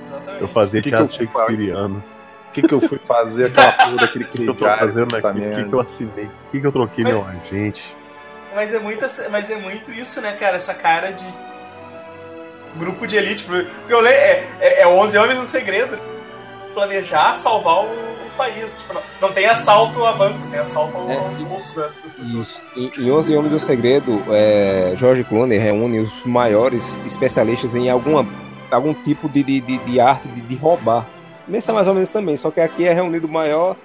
[0.06, 0.42] exatamente.
[0.42, 2.04] Eu fazia Que que teatro eu- shakespeariano.
[2.48, 5.26] O que, que eu fui fazer aquela porra daquele O que eu tô fazendo aqui?
[5.38, 6.24] O que, que eu assinei?
[6.24, 7.96] O que, que eu troquei Mas- meu agente?
[8.54, 10.56] Mas é, muito, mas é muito isso, né, cara?
[10.58, 11.24] Essa cara de
[12.76, 13.44] grupo de elite.
[13.44, 15.98] Porque eu leio, é, é, é 11 Homens no Segredo.
[16.74, 18.76] Planejar salvar o, o país.
[18.76, 21.94] Tipo, não, não tem assalto a banco, tem assalto ao, É, ao e- bolso das,
[21.96, 22.60] das pessoas.
[22.76, 28.26] Em, em 11 Homens do Segredo, é, George Clooney reúne os maiores especialistas em alguma,
[28.70, 31.06] algum tipo de, de, de, de arte de, de roubar.
[31.46, 33.76] Nesse é mais ou menos também, só que aqui é reunido o maior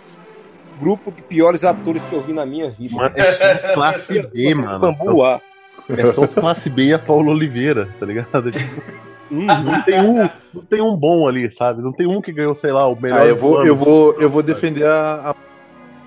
[0.80, 2.96] grupo de piores atores que eu vi na minha vida.
[2.96, 4.80] Mano, é classe B, mano.
[4.80, 5.42] Bambu A.
[5.90, 8.52] É só os classe B e a Paulo Oliveira, tá ligado?
[8.52, 8.82] Tipo,
[9.30, 9.46] Uhum.
[9.46, 11.82] não, tem um, não tem um bom ali, sabe?
[11.82, 13.20] Não tem um que ganhou, sei lá, o melhor.
[13.22, 15.36] Ah, eu vou, eu vou, eu vou defender a, a-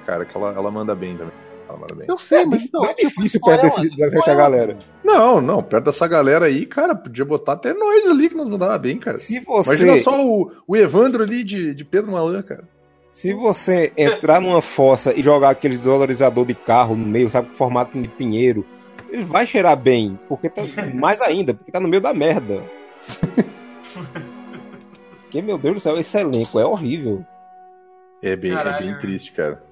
[0.06, 1.32] Cara, que ela, ela manda bem também.
[1.68, 2.06] Ela manda bem.
[2.08, 2.80] Eu sei, mas não.
[2.80, 4.78] Não é difícil perto desse, da resta da galera.
[5.04, 8.78] Não, não, perto dessa galera aí, cara, podia botar até nós ali que nós mandava
[8.78, 9.18] bem, cara.
[9.18, 12.64] Se você, Imagina só o, o Evandro ali de, de Pedro Malan, cara.
[13.12, 17.54] se você entrar numa fossa e jogar aquele desvalorizador de carro no meio, sabe, com
[17.54, 18.64] formato de pinheiro,
[19.10, 20.62] ele vai cheirar bem, porque tá
[20.94, 22.62] mais ainda, porque tá no meio da merda.
[25.22, 27.24] Porque, meu Deus do céu, esse elenco é horrível.
[28.20, 29.62] É bem, é bem triste, cara.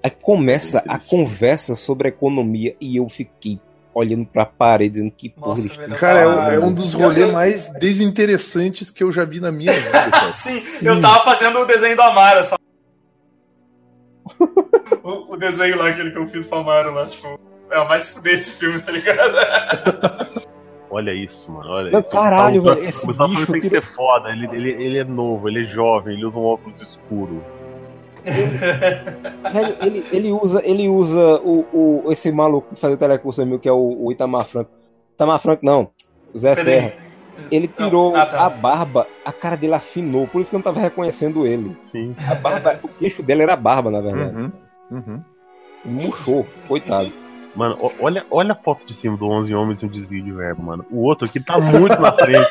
[0.00, 3.58] Aí começa É a conversa sobre economia e eu fiquei
[3.92, 5.96] olhando pra parede, dizendo que porra Nossa, eles velho.
[5.96, 9.72] Cara, é, um- é um dos rolês mais desinteressantes que eu já vi na minha
[9.72, 10.30] vida, cara.
[10.30, 12.62] Sim, eu tava fazendo o desenho do Amaro, sabe?
[15.02, 17.40] o, o desenho lá, aquele que eu fiz pro Amaro lá, tipo.
[17.70, 20.42] É o mais fuder esse filme, tá ligado?
[20.90, 21.70] Olha isso, mano.
[21.70, 22.10] Olha Não, isso.
[22.10, 24.30] caralho, O Gustavo- velho, esse O Gustavo bicho tem que ser foda.
[24.30, 27.44] Ele, ele, ele é novo, ele é jovem, ele usa um óculos escuro.
[28.24, 33.58] Velho, ele, ele usa, ele usa o, o, esse maluco que faz o telecurso meu,
[33.58, 34.70] que é o, o Itamar Franco.
[35.14, 35.90] Itamar Franco, não.
[36.34, 36.92] O Zé Serra.
[37.50, 38.46] Ele Não, tirou ah, tá.
[38.46, 41.76] a barba, a cara dele afinou, por isso que eu não tava reconhecendo ele.
[41.80, 42.14] Sim.
[42.28, 44.34] A barba, o queixo dele era barba, na verdade.
[44.36, 44.52] Uhum,
[44.90, 45.22] uhum.
[45.84, 47.12] Murchou, coitado.
[47.58, 50.62] Mano, olha, olha a foto de cima do 11 Homens e um desvio de verbo,
[50.62, 50.86] mano.
[50.92, 52.48] O outro aqui tá muito na frente.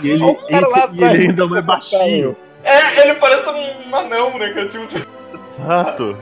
[0.00, 2.36] E ele, Olha o cara lá e ele ainda é mais baixinho.
[2.62, 4.68] É, ele parece um anão, né, cara?
[4.68, 6.16] Tipo, Exato.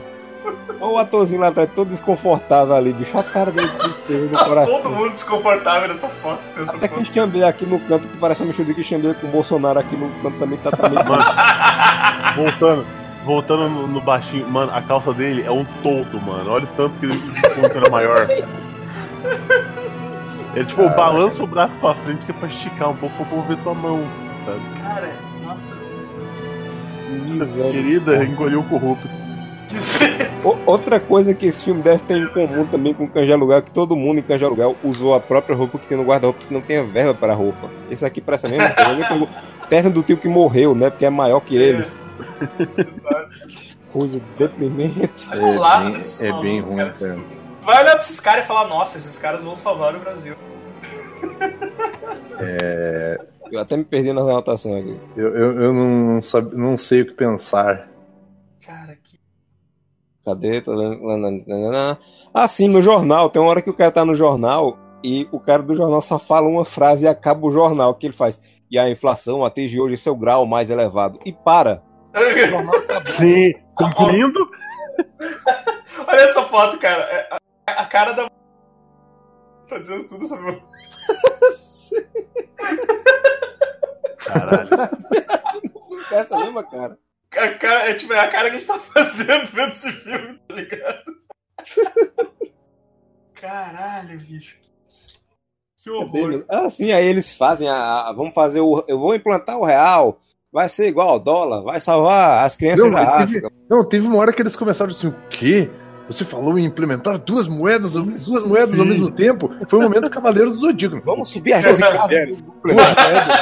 [0.81, 3.19] Olha o atorzinho lá atrás, todo desconfortável ali, bicho.
[3.19, 3.71] A cara dele
[4.09, 4.81] no tá coração.
[4.81, 6.41] todo mundo desconfortável nessa foto.
[6.57, 6.97] Nessa Até foto.
[6.97, 9.79] Christian Bale aqui no canto, que parece uma mistura de Christian Bale com o Bolsonaro
[9.79, 11.05] aqui no canto também, tá também.
[12.35, 12.87] Voltando,
[13.25, 16.51] voltando no, no baixinho, mano, a calça dele é um tonto, mano.
[16.51, 17.15] Olha o tanto que ele
[17.55, 18.27] ponto era maior.
[20.55, 23.43] Ele, tipo, balança o braço pra frente que é pra esticar um pouco pra povo
[23.49, 24.03] ver tua mão.
[24.83, 25.11] Cara,
[25.45, 25.75] nossa.
[27.27, 27.71] Miséria.
[27.73, 29.09] Querida, engoliu o corrupto.
[30.45, 33.63] O- Outra coisa que esse filme deve ter em comum também com Canja Aluguel é
[33.63, 36.53] que todo mundo em Canja Aluguel usou a própria roupa que tem no guarda-roupa, que
[36.53, 37.69] não tem a verba para a roupa.
[37.89, 39.07] Esse aqui parece a mesma coisa.
[39.07, 39.29] Pegou
[39.69, 40.91] terno do tio que morreu, né?
[40.91, 41.83] Porque é maior que ele.
[41.83, 42.01] Exato.
[43.93, 45.29] Coisa deprimente.
[45.29, 46.93] Tá colado bem- desses é bem ruim, cara.
[46.93, 50.37] tu vai olhar pra esses caras e falar, nossa, esses caras vão salvar o Brasil.
[53.51, 55.01] Eu até me perdi nas anotações aqui.
[55.17, 57.89] Eu, eu, eu não, sabe, não sei o que pensar.
[58.65, 59.19] Cara, que.
[60.25, 60.63] Cadê?
[62.33, 63.29] Ah, sim, no jornal.
[63.29, 66.19] Tem uma hora que o cara tá no jornal e o cara do jornal só
[66.19, 67.91] fala uma frase e acaba o jornal.
[67.91, 68.41] O que ele faz?
[68.71, 71.19] E a inflação atinge hoje seu grau mais elevado.
[71.25, 71.83] E para.
[73.07, 74.51] Sim, concluindo.
[76.07, 77.03] Olha essa foto, cara.
[77.05, 77.29] É,
[77.67, 78.29] A, a cara da.
[79.69, 80.61] Tá dizendo tudo sobre o.
[84.19, 84.69] Caralho.
[86.11, 86.99] Essa mesma cara.
[87.37, 90.39] A cara, é, tipo, é a cara que a gente tá fazendo vendo esse filme,
[90.49, 91.05] tá ligado?
[93.35, 94.59] Caralho, bicho.
[95.83, 96.45] Que horror.
[96.49, 98.85] Ah, sim, aí eles fazem a, a- Vamos fazer o.
[98.89, 100.21] Eu vou implantar o real.
[100.53, 101.63] Vai ser igual ao dólar.
[101.63, 103.53] Vai salvar as crianças Não, da mas teve- África.
[103.69, 105.71] Não, teve uma hora que eles começaram assim, o quê?
[106.09, 108.91] Você falou em implementar duas moedas, ao- duas moedas ao Sim.
[108.91, 109.49] mesmo tempo?
[109.69, 111.01] Foi o momento Cavaleiro do Zodíaco.
[111.07, 111.79] Vamos subir a gente.
[111.79, 112.03] Duas
[112.99, 113.37] moedas,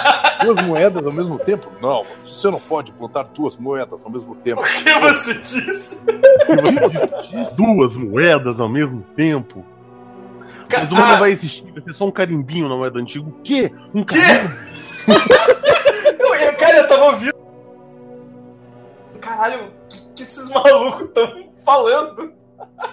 [0.44, 1.66] duas moedas ao mesmo tempo?
[1.80, 4.60] Não, você não pode plantar duas moedas ao mesmo tempo.
[4.60, 5.98] O que você disse?
[7.56, 9.64] Duas moedas ao mesmo tempo.
[10.70, 13.26] Mas uma Ah, não vai existir, vai ser só um carimbinho na moeda antiga.
[13.26, 13.72] O quê?
[13.94, 14.18] Um Quê?
[16.68, 16.74] carimbo?
[16.74, 17.38] eu, eu- cara, eu tava ouvindo.
[19.20, 22.32] Caralho, o que, que esses malucos estão falando?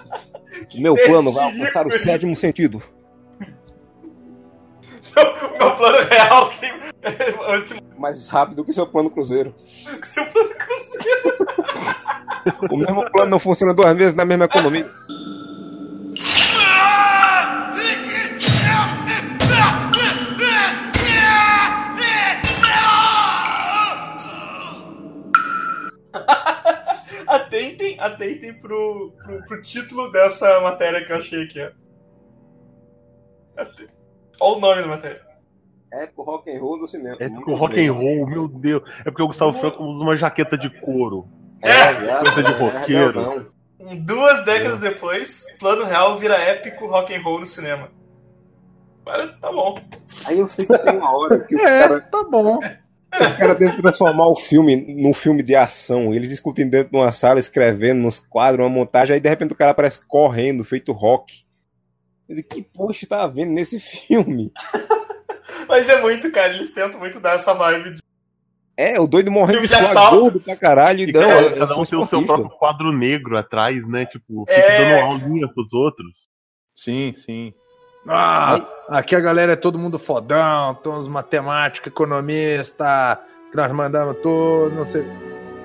[0.74, 2.82] Meu plano vai alcançar o sétimo sentido.
[5.16, 6.72] O meu plano real tem.
[7.58, 9.54] Esse, Mais rápido que seu plano cruzeiro.
[10.02, 11.46] seu plano cruzeiro.
[12.70, 14.88] O mesmo plano não funciona duas vezes na mesma economia.
[27.98, 31.70] Atentem, atentem pro, pro, pro título dessa matéria que eu achei aqui, ó.
[34.40, 35.26] Olha o nome da matéria.
[35.92, 37.16] É pro rock and roll do cinema.
[37.20, 38.82] É porque o rock and roll, meu Deus.
[39.00, 41.26] É porque o Gustavo Franco usa uma jaqueta de couro.
[41.62, 43.52] É, Coisa de roqueiro.
[44.04, 47.88] Duas décadas depois, plano real vira épico rock and roll no cinema.
[49.06, 49.78] Agora tá bom.
[50.26, 52.58] Aí eu sei que tem uma hora que os É, caras tá bom.
[53.22, 56.12] os caras tentam transformar o filme num filme de ação.
[56.14, 59.56] Eles discutem dentro de uma sala, escrevendo nos quadros, uma montagem, aí de repente o
[59.56, 61.44] cara aparece correndo, feito rock.
[62.28, 64.52] Eu digo, que poxa tá vendo nesse filme?
[65.68, 68.00] Mas é muito, cara, eles tentam muito dar essa vibe de.
[68.76, 70.20] É, o doido morrendo de suar assalto.
[70.20, 71.08] gordo pra caralho.
[71.08, 74.04] E não, cada, eu cada um tem o seu próprio quadro negro atrás, né?
[74.04, 74.78] Tipo, É.
[75.00, 76.28] dando aulinha pros outros.
[76.74, 77.54] Sim, sim.
[78.08, 84.74] Ah, aqui a galera é todo mundo fodão, todos matemáticos, economista, que nós mandamos todo,
[84.74, 85.06] não sei.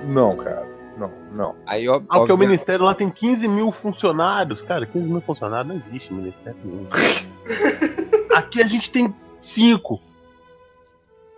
[0.04, 0.66] Não, cara.
[0.96, 1.56] Não, não.
[1.66, 4.62] Aí, ó, Ah, porque o ministério lá tem 15 mil funcionários.
[4.62, 6.86] Cara, 15 mil funcionários não existe ministério nenhum.
[8.34, 10.00] Aqui a gente tem 5.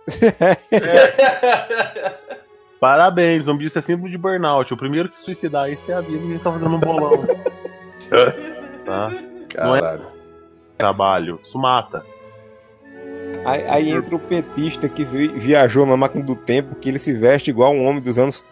[2.79, 4.73] Parabéns, zumbi, isso é símbolo de burnout.
[4.73, 7.25] O primeiro que suicidar esse é a vida, a gente tá fazendo um bolão.
[8.85, 9.11] tá?
[9.49, 10.14] Caralho.
[10.77, 12.05] Trabalho, isso mata.
[13.45, 17.13] Aí, aí entra o petista que vi- viajou na máquina do tempo, que ele se
[17.13, 18.43] veste igual um homem dos anos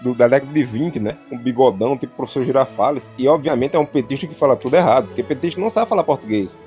[0.00, 1.16] do- da década de 20, né?
[1.30, 3.12] Com bigodão, tipo professor Girafales.
[3.16, 6.60] E obviamente é um petista que fala tudo errado, porque petista não sabe falar português.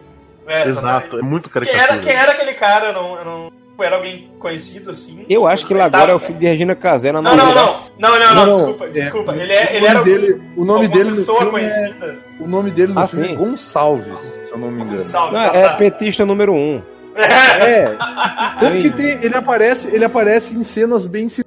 [0.47, 1.83] É, Exato, é muito Quem caricatura.
[1.93, 2.87] era, quem era aquele cara?
[2.87, 3.51] Eu não, eu não-
[3.83, 5.25] Era alguém conhecido assim?
[5.29, 7.75] Eu acho que ele agora é o filho de Regina Casé na Não, não, novela.
[7.97, 8.19] não.
[8.19, 9.31] Não, não, desculpa, é, desculpa.
[9.31, 12.17] o- Ele, é, ele nome era dele, o nome dele no pessoa é, conhecida.
[12.39, 13.35] o nome dele no Ah, filme é.
[13.35, 15.11] Gonçalves, se eu não me engano.
[15.11, 15.73] Tá, é tá.
[15.75, 16.81] petista número um.
[17.19, 17.95] É.
[18.59, 21.43] Tanto que tem, ele aparece, ele aparece em cenas bem assim.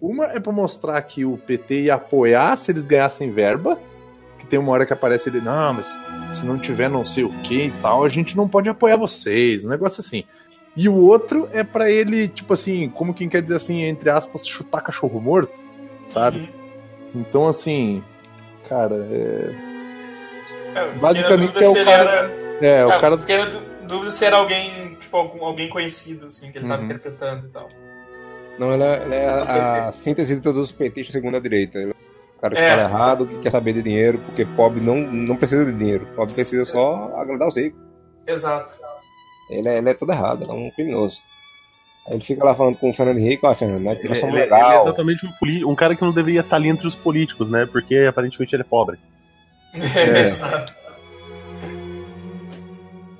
[0.00, 3.78] Uma é pra mostrar que o PT ia apoiar se eles ganhassem verba.
[4.38, 5.94] Que tem uma hora que aparece ele, não, mas
[6.32, 9.64] se não tiver não sei o que e tal, a gente não pode apoiar vocês.
[9.64, 10.24] Um negócio assim.
[10.76, 14.46] E o outro é pra ele, tipo assim, como quem quer dizer assim, entre aspas,
[14.46, 15.58] chutar cachorro morto,
[16.06, 16.38] sabe?
[17.14, 17.20] Uhum.
[17.22, 18.02] Então, assim,
[18.68, 19.70] cara, é.
[20.74, 23.18] É, Basicamente é o cara- era- É, o Ah, cara.
[23.18, 23.38] Fiquei
[23.88, 26.84] dúvida se era alguém, tipo, algum- alguém conhecido, assim, que ele tava Uhum.
[26.86, 27.68] interpretando e tal.
[28.58, 31.78] Não, ela, ela é a, a síntese de todos os petistas segundo a direita.
[31.78, 31.94] Ele é
[32.36, 32.68] o cara que É.
[32.70, 36.06] fala errado, que quer saber de dinheiro, porque pobre não, não precisa de dinheiro.
[36.14, 37.80] Pobre precisa só agradar os ricos.
[38.26, 38.72] Exato.
[39.50, 41.20] Ele é, ele é todo errado, ele é um criminoso.
[42.06, 44.34] Aí ele fica lá falando com o Fernando Henrique, ó, Fernando, nós Ele, nós somos
[44.34, 44.82] ele- ele é legal.
[44.86, 47.66] exatamente um, poli- um cara que não deveria estar ali entre os políticos, né?
[47.70, 48.98] Porque aparentemente ele é pobre.
[49.74, 50.20] É.
[50.20, 50.74] Exato.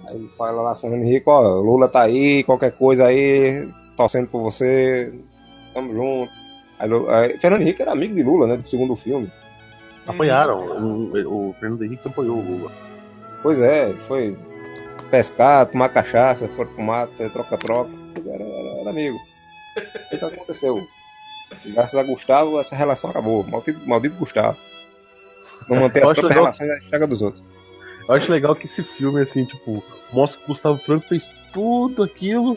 [0.08, 4.42] Aí ele fala lá, Fernando Henrique, ó, Lula tá aí, qualquer coisa aí, torcendo por
[4.42, 5.12] você,
[5.74, 6.32] tamo junto.
[6.78, 9.30] Aí, aí, Fernando Henrique era amigo de Lula, né, do segundo filme.
[10.06, 10.58] Apoiaram.
[10.82, 12.72] O, o Fernando Henrique apoiou o Lula.
[13.42, 14.36] Pois é, foi
[15.10, 17.90] pescar, tomar cachaça, foram pro mato, fazer troca-troca.
[18.16, 19.18] Era, era, era amigo.
[19.76, 20.86] Isso que aconteceu.
[21.64, 23.42] E graças a Gustavo, essa relação acabou.
[23.44, 24.56] Maldito, maldito Gustavo.
[25.68, 27.44] Não manter as próprias relações à chaga dos outros.
[28.08, 32.02] Eu acho legal que esse filme, assim, tipo, mostra que o Gustavo Franco fez tudo
[32.02, 32.56] aquilo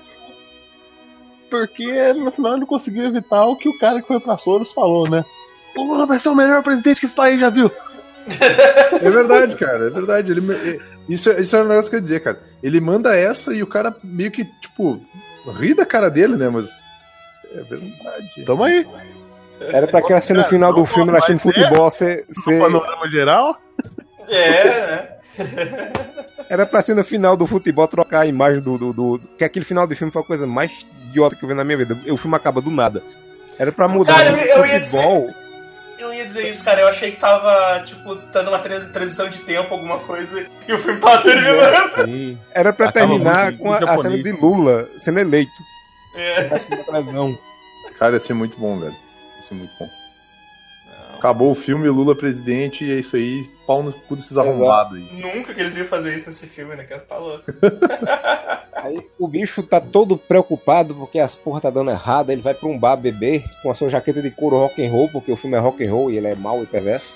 [1.54, 4.72] porque no final ele não conseguiu evitar o que o cara que foi pra Soros
[4.72, 5.24] falou, né?
[5.78, 7.72] O Lula vai ser o melhor presidente que esse país já viu.
[9.02, 10.32] É verdade, cara, é verdade.
[10.32, 12.40] Ele, é- isso, é- isso é um negócio que eu ia dizer, cara.
[12.62, 15.02] Ele manda essa e o cara meio que, tipo,
[15.60, 16.48] ri da cara dele, né?
[16.50, 16.70] Mas.
[17.54, 18.46] É verdade.
[18.46, 18.88] Tamo aí.
[19.60, 21.38] Era pra aquela cena no final do filme, Mas é.
[21.38, 22.26] futebol ser.
[22.36, 23.58] No ser- panorama geral,
[24.28, 25.08] É, né?
[26.50, 29.66] Era pra ser no final do futebol trocar a imagem do, do, do- Que aquele
[29.66, 30.72] final do filme foi a coisa mais
[31.10, 31.98] idiota que eu vi na minha vida.
[32.12, 33.02] O filme acaba do nada.
[33.58, 35.30] Era pra mudar Cara, o eu- eu ia futebol.
[36.04, 36.82] Eu ia dizer isso, cara.
[36.82, 40.78] Eu achei que tava, tipo, dando uma trans- transição de tempo, alguma coisa, e o
[40.80, 42.06] filme tava terminando.
[42.06, 42.38] sim.
[42.52, 45.52] Era pra Acaba terminar com a, a cena de Lula sendo eleito.
[46.16, 46.44] É.
[46.86, 47.38] televisão.
[47.98, 48.94] Cara, ia ser muito bom, velho.
[49.38, 49.90] Ia ser muito bom.
[51.24, 53.50] Acabou o filme, Lula presidente, e é isso aí.
[53.66, 55.08] Pau no cu desses arrombados aí.
[55.22, 57.00] Nunca que eles iam fazer isso nesse filme, né, cara?
[57.00, 57.42] Tá louco.
[58.76, 62.30] Aí o bicho tá todo preocupado porque as porra tá dando errado.
[62.32, 65.08] Ele vai pra um bar beber com a sua jaqueta de couro rock and roll,
[65.08, 67.14] porque o filme é rock and roll e ele é mau e perverso.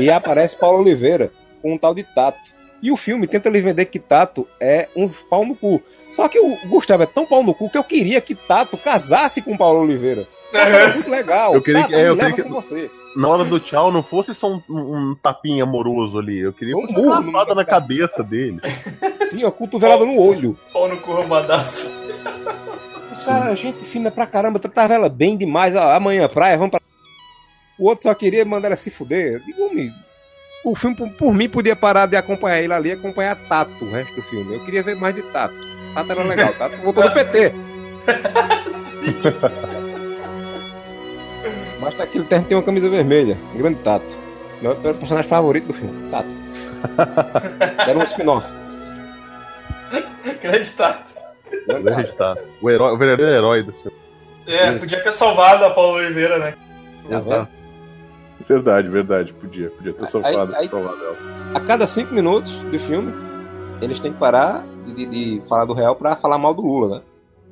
[0.00, 1.30] E aparece Paulo Oliveira
[1.62, 2.40] com um tal de Tato.
[2.82, 5.80] E o filme tenta lhe vender que Tato é um pau no cu.
[6.10, 9.40] Só que o Gustavo é tão pau no cu que eu queria que Tato casasse
[9.40, 10.26] com Paulo Oliveira.
[10.52, 11.54] Era muito legal.
[11.54, 12.90] Eu queria Tato, que- é, eu me leva queria que- com você.
[13.16, 16.40] Na hora do tchau, não fosse só um, um tapinha amoroso ali.
[16.40, 16.86] Eu queria Um
[17.32, 18.60] fada na cabeça dele.
[19.30, 20.58] Sim, a cotovelada no olho.
[20.72, 21.92] Pau no cu roubadaço.
[23.24, 25.76] Cara, gente fina pra caramba, tratava ela bem demais.
[25.76, 26.80] Ó, amanhã, praia, vamos pra.
[27.76, 29.40] O outro só queria mandar ela se fuder.
[29.44, 29.92] Digo, me...
[30.64, 33.90] O filme, por, por mim, podia parar de acompanhar ele ali e acompanhar Tato o
[33.90, 34.54] resto do filme.
[34.54, 35.54] Eu queria ver mais de Tato.
[35.92, 37.52] Tato era legal, Tato voltou no PT.
[38.70, 39.14] Sim.
[41.84, 43.36] Mas tá aqui, ele tem tem uma camisa vermelha.
[43.54, 44.16] Grande Tato.
[44.62, 46.28] Meu meu personagem favorito do filme, Tato.
[47.88, 48.46] Era um spin-off.
[50.42, 51.14] Grande tato.
[51.82, 52.42] Grande Tato.
[52.60, 53.96] O, herói, o verdadeiro herói desse filme.
[54.46, 56.54] É, podia ter salvado a Paulo Oliveira, né?
[57.08, 57.48] Vendo?
[58.46, 59.32] Verdade, verdade.
[59.32, 61.16] Podia, podia ter Aí- salvado, aí- salvado ela.
[61.54, 63.12] A cada cinco minutos do filme,
[63.80, 66.96] eles têm que parar de, de- de falar do real pra falar mal do Lula,
[66.98, 67.02] né?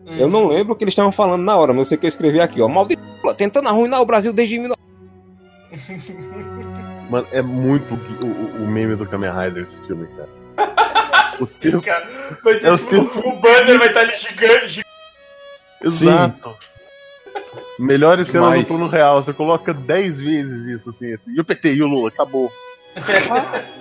[0.07, 0.17] Hum.
[0.19, 2.09] Eu não lembro o que eles estavam falando na hora, mas eu sei que eu
[2.09, 2.69] escrevi aqui, ó.
[2.69, 3.02] Maldito
[3.35, 4.81] Tentando arruinar o Brasil desde 19...
[7.11, 10.29] Mano, é muito o, o- o meme do Kamen Rider esse filme, cara.
[11.41, 11.83] O Sim, tempo.
[11.83, 12.07] cara.
[12.43, 14.87] Ser É o tipo, tempo- o banner vai estar ali gigante, gigante.
[15.83, 16.55] Exato.
[17.79, 18.61] Melhor esse ano Demais.
[18.61, 19.23] no plano real.
[19.23, 21.33] Você coloca 10 vezes isso, assim, assim.
[21.35, 22.53] E o PT e o Lula, acabou.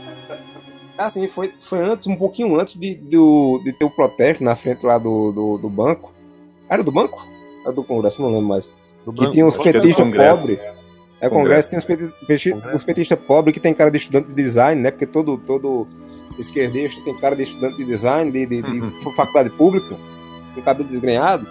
[0.97, 4.85] Assim, foi, foi antes, um pouquinho antes de, do, de ter o protesto na frente
[4.85, 6.13] lá do, do, do banco.
[6.69, 7.19] Era do banco?
[7.63, 8.69] Era do Congresso, não lembro mais.
[9.05, 9.33] Do Que branco.
[9.33, 10.41] tinha uns é do petistas Congresso.
[10.47, 10.59] pobres.
[11.19, 12.75] É o Congresso, tem uns, peti- peti- Congresso.
[12.77, 14.89] uns petistas pobres que tem cara de estudante de design, né?
[14.91, 15.85] Porque todo, todo
[16.39, 18.91] esquerdista tem cara de estudante de design, de, de, de Uhum.
[19.15, 19.95] faculdade pública,
[20.55, 21.47] com cabelo desgrenhado.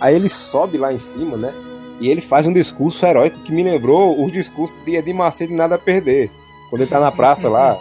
[0.00, 1.52] Aí ele sobe lá em cima, né?
[2.00, 5.56] E ele faz um discurso heróico que me lembrou os discursos de Edir Macedo de
[5.56, 6.30] Nada a Perder.
[6.70, 7.76] Quando ele tá na praça lá.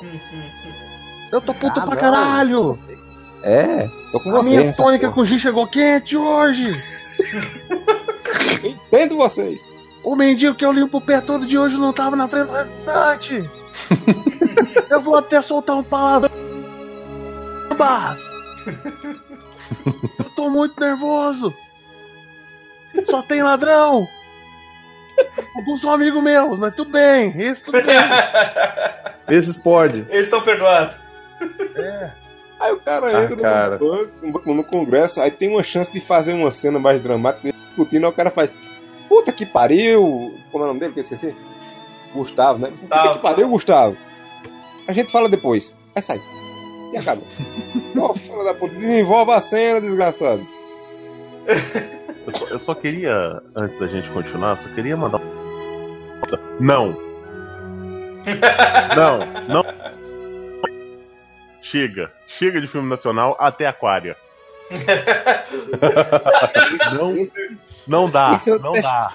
[1.32, 2.02] Eu tô puto Ah, pra não.
[2.02, 2.80] caralho!
[3.44, 4.50] É, tô com A você.
[4.50, 5.28] minha essa tônica porra.
[5.28, 6.72] com chegou quente hoje!
[8.64, 9.62] Entendo vocês.
[10.04, 12.54] O mendigo que eu limpo o pé todo de hoje não tava na frente do
[12.54, 13.50] restaurante!
[14.90, 16.32] eu vou até soltar um palavrão.
[17.78, 18.20] Barras!
[20.20, 21.54] Eu tô muito nervoso!
[23.06, 24.08] Só tem ladrão!
[25.56, 27.96] Alguns são amigos meus, mas tudo bem, esse tudo bem.
[29.28, 30.06] Esses pode.
[30.10, 30.96] Eles estão perdoados.
[32.60, 33.78] Aí o cara Ah, entra cara.
[33.78, 38.06] No, banco, no congresso, aí tem uma chance de fazer uma cena mais dramática, discutindo,
[38.06, 38.52] aí o cara faz.
[39.08, 40.34] Puta que pariu!
[40.52, 41.34] Como é o nome dele que eu esqueci?
[42.14, 42.72] Gustavo, né?
[42.72, 43.96] Puta que pariu, Gustavo!
[44.88, 45.72] A gente fala depois.
[45.96, 46.20] Aí sai.
[46.94, 47.22] E acaba.
[48.00, 50.46] Ó, filho da puta, desenvolva a cena, desgraçado.
[52.26, 55.20] Eu só, eu só queria, antes da gente continuar, só queria mandar.
[55.20, 57.08] um- Não!
[58.96, 59.64] Não, não.
[61.62, 64.16] Chega, chega de filme nacional até Aquária.
[66.94, 67.16] Não,
[67.88, 69.14] não dá, Esse eu não te- dá.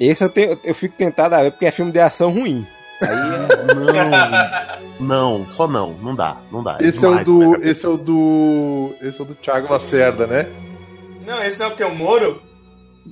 [0.00, 2.66] esse eu, tenho, eu fico tentado a ver porque é filme de ação ruim.
[5.00, 6.78] Não, não, só não, não dá, não dá.
[6.80, 7.50] Esse é o demais, do.
[7.58, 7.58] né?
[7.70, 8.94] Esse é o do.
[9.02, 10.46] Esse é o do Thiago Lacerda, né?
[11.26, 12.40] Não, esse não é o teu Moro?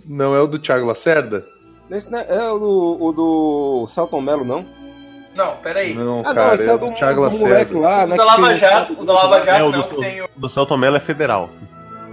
[0.06, 1.44] Não é o do Thiago Lacerda?
[1.90, 4.64] Esse não é, é o do, o do Celton Mello, não?
[5.44, 5.94] Não, peraí.
[5.94, 7.78] Não, Ah, cara, não, esse é é o do, do Thiago do moleque Lacerda.
[7.80, 8.16] lá, O né?
[8.16, 10.28] da que Lava Jato, o da Lava É, Jato o não, do, que tem o...
[10.36, 11.50] do Celton Mello é federal.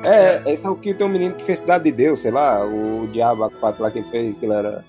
[0.04, 2.64] É, esse é o que tem um menino que fez Cidade de Deus, sei lá,
[2.64, 4.84] o diabo a quatro lá que ele fez, que ele era.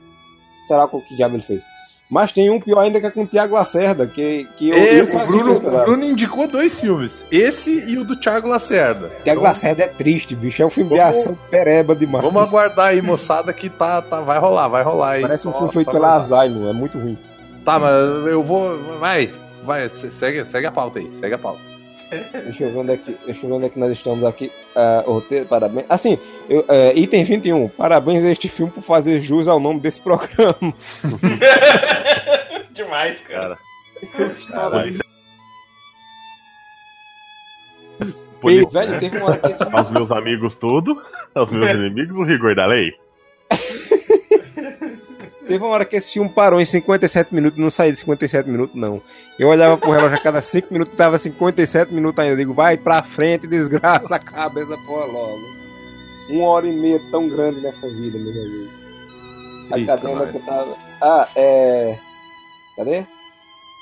[0.66, 1.62] Sei lá qual que diabo ele fez.
[2.10, 5.00] Mas tem um pior ainda que é com o Tiago Lacerda, que, que eu, É,
[5.00, 7.26] eu o, Bruno, o Bruno indicou dois filmes.
[7.30, 9.10] Esse e o do Thiago Lacerda.
[9.24, 10.62] Tiago Lacerda é triste, bicho.
[10.62, 12.24] É um filme de Vamos- ação pereba demais.
[12.24, 15.20] Vamos aguardar aí, moçada, que tá, tá, vai rolar, vai rolar.
[15.20, 16.16] Parece um filme feito pela.
[16.16, 17.18] Asylum, é muito ruim.
[17.68, 18.76] Tá, mas eu vou.
[18.98, 19.30] Vai,
[19.62, 21.60] vai, se- segue, segue a pauta aí, segue a pauta.
[22.10, 24.50] Deixa eu ver onde é que, deixa eu ver onde é que nós estamos aqui.
[24.74, 25.84] Ah, o roteiro, parabéns.
[25.90, 27.68] Assim, eu, é, item 21.
[27.68, 30.72] Parabéns a este filme por fazer jus ao nome desse programa.
[32.72, 33.58] Demais, cara.
[34.16, 34.98] Cara, Caralho.
[38.40, 39.38] Poli- velho, teve uma
[39.72, 41.02] Aos meus amigos tudo,
[41.34, 42.92] aos meus inimigos o rigor da lei.
[45.48, 48.76] Teve uma hora que esse filme parou em 57 minutos, não saía de 57 minutos,
[48.78, 49.00] não.
[49.38, 52.34] Eu olhava pro relógio a cada 5 minutos, tava 57 minutos ainda.
[52.34, 55.38] Eu digo, vai pra frente, desgraça, acaba essa porra logo.
[56.30, 58.70] Uma hora e meia tão grande nessa vida, meu amigo.
[59.72, 60.76] Onde é que tava?
[61.00, 61.98] Ah, é.
[62.76, 63.04] Cadê?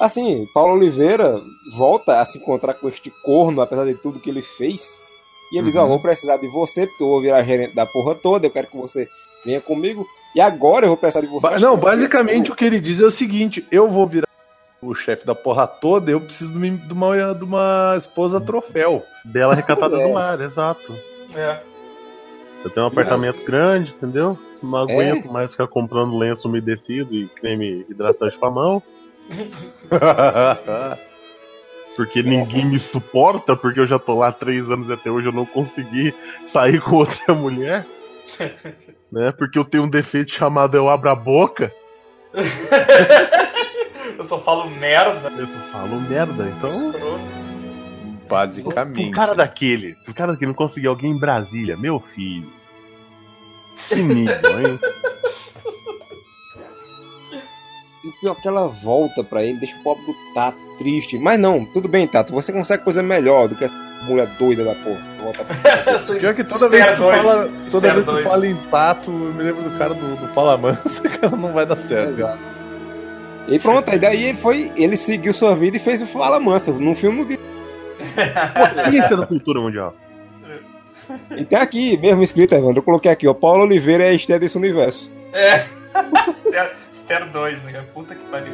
[0.00, 1.40] Assim, Paulo Oliveira
[1.76, 4.84] volta a se encontrar com este corno, apesar de tudo que ele fez.
[5.52, 5.88] E ele diz, ó, Uhum.
[5.88, 8.76] vou precisar de você, porque eu vou virar gerente da porra toda, eu quero que
[8.76, 9.08] você
[9.44, 10.06] venha comigo.
[10.34, 11.58] E agora eu vou precisar de você.
[11.58, 14.26] Não, basicamente o que ele diz é o seguinte: eu vou virar
[14.82, 19.02] o chefe da porra toda, eu preciso de uma, de uma, esposa troféu.
[19.24, 20.06] Bela recatada É.
[20.06, 20.94] do lar, exato.
[21.34, 21.60] É.
[22.64, 24.38] Eu tenho um apartamento grande, entendeu?
[24.62, 24.82] Não É.
[24.82, 28.82] aguento mais ficar comprando lenço umedecido e creme hidratante pra mão.
[31.96, 35.28] Porque ninguém me suporta, porque eu já tô lá há três anos e até hoje
[35.28, 36.14] eu não consegui
[36.44, 37.86] sair com outra mulher.
[39.10, 39.32] né?
[39.32, 41.72] Porque eu tenho um defeito chamado eu abro a boca.
[44.16, 45.28] Eu só falo merda.
[45.36, 46.48] Eu só falo merda.
[46.56, 47.46] Então, Escroto.
[48.28, 49.08] Basicamente.
[49.08, 52.50] um cara daquele, um cara daquele não conseguir alguém em Brasília, meu filho.
[53.88, 54.78] Que nível, hein?
[58.04, 61.18] E pior que ela volta pra ele, deixa o pobre do Tato triste.
[61.18, 64.74] Mas não, tudo bem, Tato, você consegue coisa melhor do que essa mulher doida da
[64.74, 65.16] porra.
[66.20, 69.42] Pior que toda vez que tu fala, toda vez que fala em tato, eu me
[69.42, 72.12] lembro do cara do, do Fala Mansa, que não vai dar certo.
[72.12, 72.38] Exato.
[73.48, 76.72] E pronto, aí daí ele foi, ele seguiu sua vida e fez o Fala Mansa.
[76.72, 77.38] Num filme diz.
[78.74, 79.94] Potência da cultura mundial.
[81.36, 83.34] E tem aqui, mesmo escrito, Evandro, eu coloquei aqui, ó.
[83.34, 85.10] Paulo Oliveira é a Esther desse universo.
[85.32, 85.66] É.
[86.32, 87.84] Ster, Ster 2, né?
[87.94, 88.52] Puta que pariu.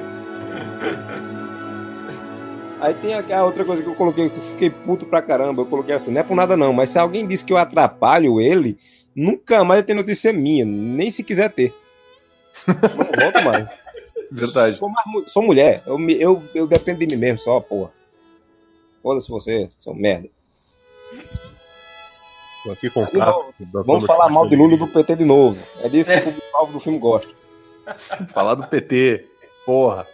[2.83, 5.63] Aí tem a outra coisa que eu coloquei, que eu fiquei puto pra caramba.
[5.63, 8.41] Eu coloquei assim, não é por nada não, mas se alguém disse que eu atrapalho
[8.41, 8.77] ele,
[9.15, 11.73] nunca mais tem notícia minha, nem se quiser ter.
[12.67, 13.69] Não volto mais.
[14.33, 14.77] Verdade.
[14.77, 17.93] Sou, mais sou mulher, eu, eu, eu dependo de mim mesmo só, porra.
[19.01, 20.29] Foda-se você, seu merda.
[22.65, 23.65] Tô aqui com o Aí.
[23.85, 25.65] Vamos falar mal de Lula do PT de novo.
[25.81, 27.33] É disso que o público-alvo do filme gosta.
[28.27, 29.25] Falar do PT.
[29.65, 30.05] Porra.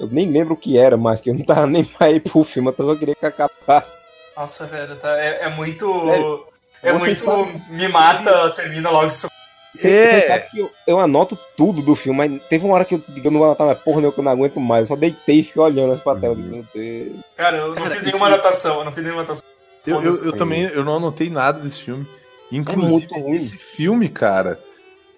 [0.00, 2.72] Eu nem lembro o que era, mas que eu não tava nem ir pro filme,
[2.76, 4.04] eu só queria que acabasse.
[4.36, 5.86] Nossa, velho, tá, é, é muito.
[6.06, 6.44] Sério?
[6.82, 7.46] É Vocês muito.
[7.46, 9.28] sabem- Me mata, termina logo isso.
[9.74, 10.20] Você É.
[10.20, 13.02] você sabe que eu, eu anoto tudo do filme, mas teve uma hora que eu,
[13.24, 14.82] eu não vou anotar mais porra, não, que eu não aguento mais.
[14.82, 16.34] Eu só deitei e fiquei olhando as pra tela.
[16.34, 17.12] Meu Deus.
[17.36, 18.78] Cara, eu não Cara, fiz esse- nenhuma anotação.
[18.78, 19.48] Eu não fiz nenhuma anotação.
[19.86, 22.06] Eu, eu, eu também eu não anotei nada desse filme.
[22.52, 23.36] Inclusive, muito ruim.
[23.36, 24.60] esse filme, cara,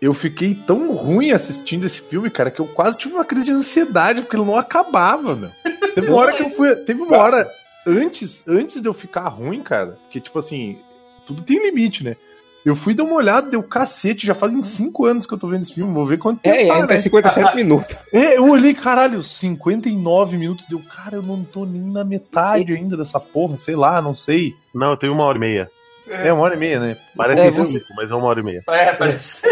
[0.00, 3.52] eu fiquei tão ruim assistindo esse filme, cara, que eu quase tive uma crise de
[3.52, 5.50] ansiedade, porque ele não acabava, meu.
[5.94, 6.74] Teve uma hora que eu fui.
[6.76, 7.48] Teve uma hora
[7.86, 10.78] antes, antes de eu ficar ruim, cara, porque, tipo assim,
[11.26, 12.16] tudo tem limite, né?
[12.64, 15.62] Eu fui dar uma olhada, deu cacete, já fazem cinco anos que eu tô vendo
[15.62, 16.94] esse filme, vou ver quanto tempo É, e tá, né?
[16.94, 17.96] é 57 minutos.
[18.12, 22.96] É, eu olhei, caralho, 59 minutos, deu, cara, eu não tô nem na metade ainda
[22.96, 24.52] dessa porra, sei lá, não sei.
[24.74, 25.70] Não, eu tenho uma hora e meia.
[26.08, 26.96] É uma hora e meia, né?
[27.16, 28.64] Parece É, cinco, você- mas é uma hora e meia.
[28.68, 29.42] É, parece.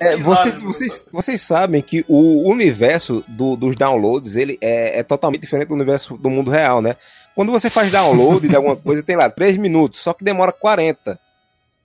[0.00, 0.62] É, vocês, horas.
[0.62, 5.74] vocês, vocês sabem que o universo do- dos downloads ele é, é totalmente diferente do
[5.74, 6.96] universo do mundo real, né?
[7.34, 11.18] Quando você faz download de alguma coisa, tem lá 3 minutos, só que demora 40.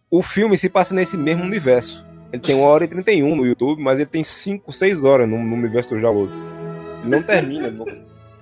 [0.10, 2.04] O filme se passa nesse mesmo universo.
[2.32, 5.38] Ele tem 1 hora e 31 no YouTube, mas ele tem 5, 6 horas no,
[5.38, 6.34] no universo dos downloads.
[7.02, 7.70] Ele não termina.
[7.70, 7.86] no-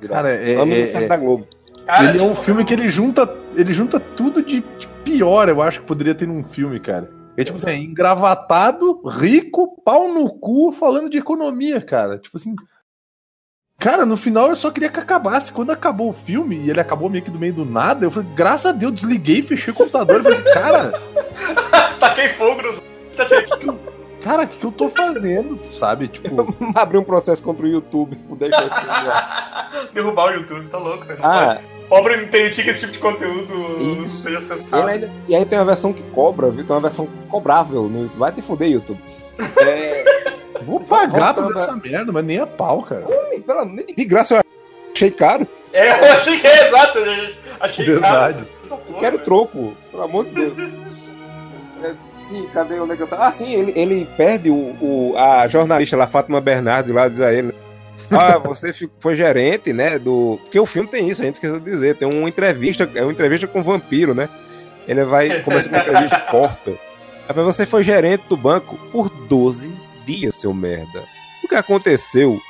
[0.07, 1.45] Cara, é- é- é- da Globo.
[1.85, 5.49] Cara, ele é um tipo, filme que ele junta, ele junta tudo de, de pior,
[5.49, 7.09] eu acho que poderia ter num filme, cara.
[7.37, 12.17] É tipo assim, engravatado, rico, pau no cu, falando de economia, cara.
[12.17, 12.55] Tipo assim.
[13.79, 15.51] Cara, no final eu só queria que acabasse.
[15.51, 18.29] Quando acabou o filme, e ele acabou meio que do meio do nada, eu falei,
[18.35, 20.91] graças a Deus, desliguei, fechei o computador e falei assim, cara,
[21.99, 22.81] taquei fogo no.
[23.11, 23.25] Tá
[24.23, 25.61] cara, o que, que eu tô fazendo?
[25.61, 26.07] Sabe?
[26.07, 28.15] Tipo, Abrir um processo contra o YouTube
[28.69, 29.71] filme lá.
[29.93, 31.19] Derrubar o YouTube, tá louco, velho.
[31.21, 31.80] Ah, pode.
[31.91, 34.17] Pobre não permitir que esse tipo de conteúdo Isso.
[34.23, 34.87] seja ele acessado.
[34.87, 36.63] ainda- e aí tem uma versão que cobra, viu?
[36.65, 38.17] Tem uma versão cobrável no YouTube.
[38.19, 38.97] Vai te fuder, YouTube.
[39.59, 40.03] É,
[40.65, 43.03] Vou pagar por essa merda, mas nem a pau, cara.
[43.45, 44.41] Pela- De graça eu
[44.95, 45.45] achei caro.
[45.73, 46.97] É, eu achei que é exato.
[46.99, 47.29] eu
[47.59, 48.49] Achei Verdade.
[48.49, 49.23] caro porra, Quero velho.
[49.25, 50.71] troco, pelo amor de Deus.
[51.83, 53.25] É, sim, cadê onde é que eu tava?
[53.27, 57.33] Ah, sim, ele, ele perde o, o- a jornalista lá, Fátima Bernardes, lá diz a
[57.33, 57.53] ele.
[58.09, 59.99] Ah, você foi gerente, né?
[59.99, 60.39] Do.
[60.43, 61.95] Porque o filme tem isso, a gente esqueceu de dizer.
[61.95, 64.29] Tem uma entrevista, é uma entrevista com o vampiro, né?
[64.87, 65.41] Ele vai.
[65.41, 66.73] Começa com uma entrevista corta.
[67.27, 69.71] Aí você foi gerente do banco por 12
[70.05, 71.03] dias, seu merda.
[71.43, 72.41] O que aconteceu?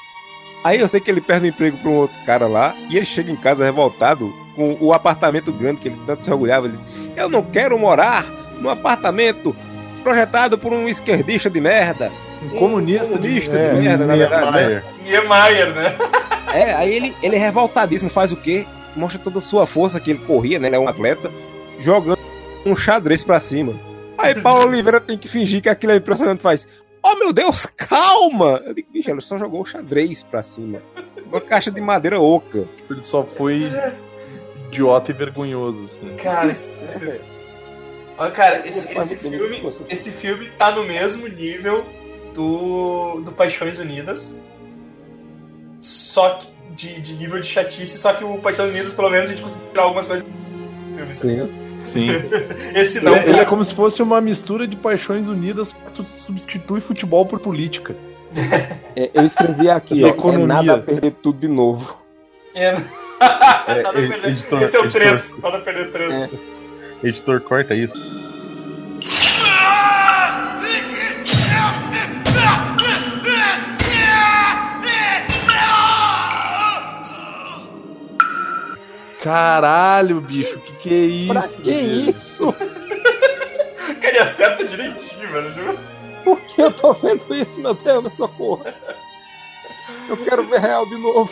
[0.63, 3.05] Aí eu sei que ele perde o emprego pra um outro cara lá e ele
[3.05, 6.67] chega em casa revoltado com o apartamento grande que ele tanto se orgulhava.
[6.67, 6.85] Ele diz:
[7.15, 8.25] Eu não quero morar
[8.59, 9.55] num apartamento
[10.03, 12.11] projetado por um esquerdista de merda.
[12.41, 14.51] Um comunista, comunista de, de é, merda, na verdade.
[14.51, 14.83] Né?
[15.03, 15.73] Niemeyer.
[15.73, 15.95] Né?
[16.53, 18.65] É, aí ele, ele é revoltadíssimo, faz o quê?
[18.93, 20.67] Mostra toda a sua força que ele corria, né?
[20.67, 21.31] Ele é um atleta,
[21.79, 22.19] jogando
[22.65, 23.73] um xadrez pra cima.
[24.17, 26.67] Aí Paulo Oliveira tem que fingir que aquilo é impressionante, faz.
[27.01, 28.61] Oh meu Deus, calma!
[28.65, 30.81] Eu digo, bicho, ele só jogou o xadrez pra cima.
[31.25, 32.67] Uma caixa de madeira oca.
[32.75, 33.71] Tipo, Ele só foi
[34.67, 35.85] idiota e vergonhoso.
[35.85, 36.15] Assim.
[36.17, 37.21] Cara, esse-
[38.17, 41.85] Olha, cara, esse, esse filme, esse filme tá no mesmo nível
[42.33, 44.37] do, do Paixões Unidas.
[45.79, 49.31] Só que de, de nível de chatice, só que o Paixões Unidas, pelo menos, a
[49.31, 51.49] gente conseguiu tirar algumas coisas do filme.
[51.49, 51.61] Sim.
[51.79, 52.09] Sim.
[52.75, 56.05] Esse não, ele, ele é como se fosse uma mistura de paixões unidas que tu
[56.15, 57.95] substitui futebol por política.
[58.95, 60.07] É, eu escrevi aqui, ó.
[60.07, 60.43] Economia.
[60.43, 61.97] É nada a perder tudo de novo.
[62.53, 62.67] É.
[62.67, 62.75] É,
[63.81, 64.29] Nada a ed- perder.
[64.29, 65.01] editor- Esse é o editor.
[65.01, 66.13] 3, nada a perder 3.
[66.13, 66.29] É.
[67.03, 67.97] Editor, corta isso.
[79.21, 81.31] Caralho, bicho, que que é isso?
[81.31, 82.09] Pra que velho?
[82.09, 82.53] isso?
[84.01, 85.79] Cara, ele acerta direitinho, velho.
[86.23, 88.73] Por que eu tô vendo isso, meu Deus, socorra?
[90.09, 91.31] Eu quero ver real de novo.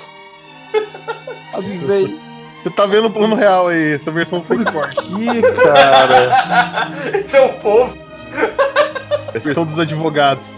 [1.54, 2.20] Avisei.
[2.62, 5.02] Você tá vendo o plano real aí, essa versão sem corte.
[5.02, 6.92] Que cara?
[7.18, 7.98] Esse é o povo.
[9.34, 10.54] Essa versão dos advogados.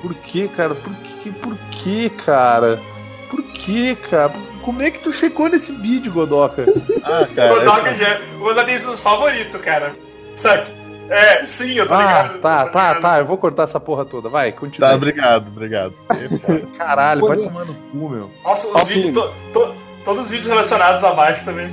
[0.00, 0.74] Por que, cara?
[0.74, 2.80] Por que, por que, cara?
[3.28, 4.32] Por que, cara?
[4.68, 6.62] Como é que tu chegou nesse vídeo, Godoka?
[7.02, 7.54] Ah, cara.
[7.54, 8.20] Godoka essa- já.
[8.36, 9.96] O Godoka tem seus favoritos, cara.
[10.36, 10.64] Sabe?
[11.08, 12.38] É, sim, eu tô Ah, ligado.
[12.40, 13.00] tá, tô tá, ligado.
[13.00, 13.18] tá.
[13.18, 14.28] Eu vou cortar essa porra toda.
[14.28, 14.90] Vai, continua.
[14.90, 15.94] Tá, obrigado, obrigado.
[16.76, 17.44] Caralho, vai é.
[17.44, 18.30] tomar no cu, meu.
[18.44, 18.92] Nossa, os Assim.
[19.04, 19.14] vídeos.
[19.14, 21.66] to- to- todos os vídeos relacionados abaixo também.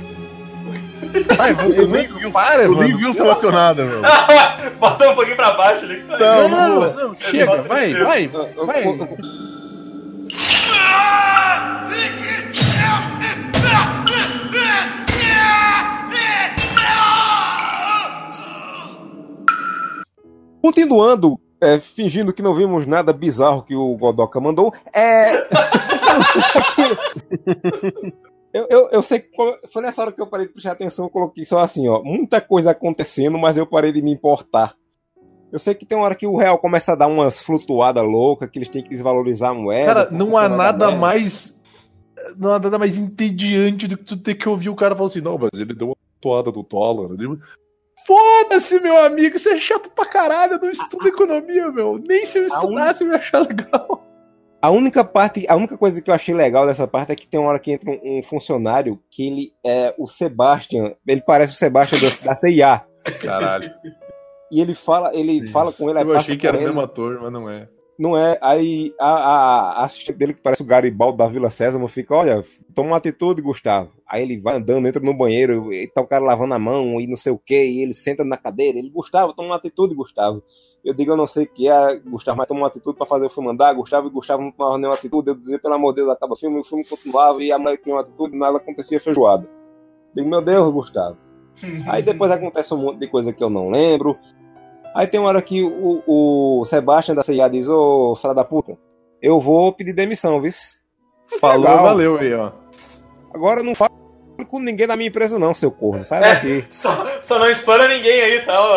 [1.38, 2.96] Ai, eu, eu nem vi os, Para, eu nem mano.
[2.98, 4.00] vi os relacionados, meu.
[4.80, 8.26] Bota um pouquinho pra baixo ali que tá Não, Não, não, não, chega, vai, vai,
[8.28, 9.08] vai.
[20.66, 25.36] Continuando, é, fingindo que não vimos nada bizarro que o Godoka mandou, é.
[28.52, 29.28] eu, eu, eu sei que
[29.70, 32.02] foi nessa hora que eu parei de prestar atenção, eu coloquei só assim, ó.
[32.02, 34.74] Muita coisa acontecendo, mas eu parei de me importar.
[35.52, 38.50] Eu sei que tem uma hora que o real começa a dar umas flutuadas loucas,
[38.50, 39.86] que eles têm que desvalorizar a moeda.
[39.86, 41.62] Cara, não há nada mais.
[42.36, 45.20] Não há nada mais entediante do que tu ter que ouvir o cara falar assim,
[45.20, 47.12] não, mas ele deu uma toada do dólar.
[47.12, 47.38] Ele-
[48.06, 51.98] Foda-se, meu amigo, isso é chato pra caralho, eu não estudo economia, meu.
[51.98, 54.06] Nem se eu estudasse eu ia achar legal.
[54.62, 57.38] A única parte, a única coisa que eu achei legal dessa parte é que tem
[57.38, 61.56] uma hora que entra um, um funcionário que ele é o Sebastian, ele parece o
[61.56, 62.84] Sebastian da, da CIA.
[63.20, 63.74] Caralho,
[64.50, 65.52] E ele fala, ele Sim.
[65.52, 67.68] fala com ele, aí eu achei que era o mesmo ator, mas não é.
[67.98, 68.38] Não é.
[68.42, 72.44] Aí a, a, assistente dele, que parece o Garibaldo da Vila Sésamo, fica: Olha,
[72.74, 73.90] toma uma atitude, Gustavo.
[74.06, 77.06] Aí ele vai andando, entra no banheiro, e tá o cara lavando a mão e
[77.06, 78.78] não sei o que, e ele senta na cadeira.
[78.78, 80.42] Ele, Gustavo, toma uma atitude, Gustavo.
[80.84, 83.26] Eu digo, eu não sei o que é, Gustavo, mas toma uma atitude pra fazer
[83.26, 83.72] o filme andar.
[83.74, 85.30] Gustavo e Gustavo não tomavam nenhuma atitude.
[85.30, 87.78] Eu dizia, pelo amor de Deus, acaba o filme, o filme continuava e a mulher
[87.78, 89.44] tinha uma atitude, nada acontecia feijoada.
[89.44, 91.16] Eu digo, meu Deus, Gustavo.
[91.88, 94.16] Aí depois acontece um monte de coisa que eu não lembro.
[94.96, 98.78] Aí tem uma hora que o, o Sebastian da CIA diz, ô filha da puta,
[99.20, 100.50] eu vou pedir demissão, viu?
[101.40, 101.82] Falou, Legal.
[101.82, 102.50] valeu aí, ó.
[103.34, 103.90] Agora não fala
[104.48, 106.04] com ninguém da minha empresa não, seu corno.
[106.04, 106.34] Sai É.
[106.34, 106.66] daqui.
[106.70, 106.90] Só,
[107.22, 108.60] só não explana ninguém aí, tá?
[108.60, 108.76] ó.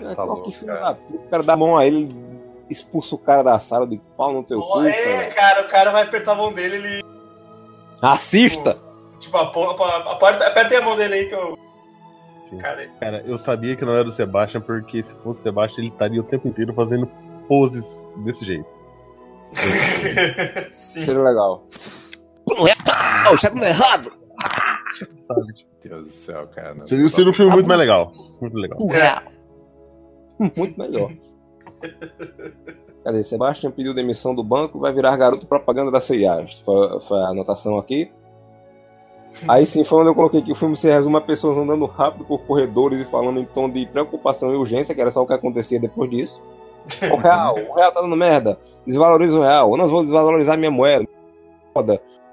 [0.00, 0.80] É, Tá qual louco, que filho cara.
[0.80, 2.14] da puta, o cara dá a mão a ele,
[2.70, 4.80] expulsa o cara da sala de pau no teu cu.
[4.82, 5.30] É, cara.
[5.34, 7.02] cara, o cara vai apertar a mão dele, ele.
[8.00, 8.78] Assista!
[9.20, 11.56] Tipo, apo- aperta, aperta a mão dele aí que eu.
[12.58, 15.92] Cara, Cara, eu sabia que não era o Sebastian, porque se fosse o Sebastian, ele
[15.92, 17.08] estaria o tempo inteiro fazendo
[17.48, 18.66] poses desse jeito.
[20.70, 21.04] sim.
[21.04, 21.66] Seria legal.
[22.48, 24.12] Não é tal, isso é tudo errado.
[25.20, 25.66] Sabe?
[25.82, 26.86] Deus do céu, cara.
[26.86, 28.12] Seria, seria um filme muito mais legal.
[28.40, 28.78] Muito legal.
[28.92, 29.32] É.
[30.56, 31.12] Muito melhor.
[33.04, 33.22] Cadê?
[33.22, 36.46] Sebastian pediu demissão do banco, vai virar garoto propaganda da CIA.
[36.64, 38.10] Foi, foi a anotação aqui.
[39.48, 42.24] Aí sim foi onde eu coloquei que o filme se resume a pessoas andando rápido
[42.24, 45.32] por corredores e falando em tom de preocupação e urgência, que era só o que
[45.32, 46.40] acontecia depois disso.
[47.12, 48.58] O real, o real tá dando merda.
[48.86, 49.70] Desvaloriza o real.
[49.70, 51.06] Eu não vou desvalorizar minha moeda.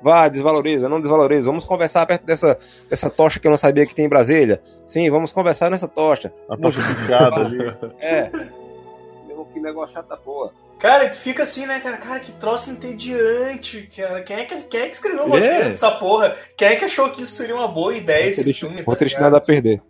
[0.02, 1.50] Vá, desvaloriza, não desvaloriza.
[1.50, 2.58] Vamos conversar perto dessa,
[2.90, 4.60] dessa tocha que eu não sabia que tem em Brasília.
[4.86, 6.34] Sim, vamos conversar nessa tocha.
[6.50, 7.58] A tocha picada ali.
[8.00, 8.30] É.
[9.54, 10.52] Que negócio porra.
[10.80, 11.98] Cara, e tu fica assim, né, cara?
[11.98, 14.22] Cara, que troço entediante, cara.
[14.24, 15.70] Quem é que, quem é que escreveu o É.
[15.70, 16.36] dessa porra?
[16.58, 18.84] Quem é que achou que isso seria uma boa ideia, esse Roteirista filme?
[18.84, 19.32] tá roteirista ligado?
[19.34, 19.82] nada a perder.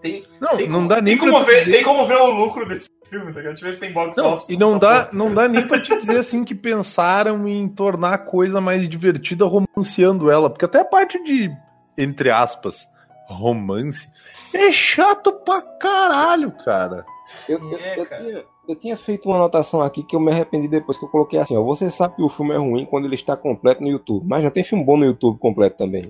[0.00, 2.16] Tem, Não, tem não como- dá nem tem pra como, ver, dizer- tem como ver
[2.16, 3.52] o lucro desse filme, tá ligado?
[3.52, 4.48] Deixa eu ver se tem box Não, office.
[4.48, 5.10] e não dá, porra.
[5.12, 9.44] não dá nem pra te dizer assim que pensaram em tornar a coisa mais divertida
[9.44, 11.50] romanceando ela, porque até a parte de,
[11.98, 12.86] entre aspas,
[13.28, 14.08] romance
[14.54, 17.04] é chato pra caralho, cara.
[17.46, 18.24] Eu, eu- É, eu cara.
[18.24, 21.38] tinha, eu tinha feito uma anotação aqui que eu me arrependi depois que eu coloquei
[21.40, 21.62] assim, ó.
[21.62, 24.24] Você sabe que o filme é ruim quando ele está completo no YouTube.
[24.26, 26.02] Mas já tem filme bom no YouTube completo também.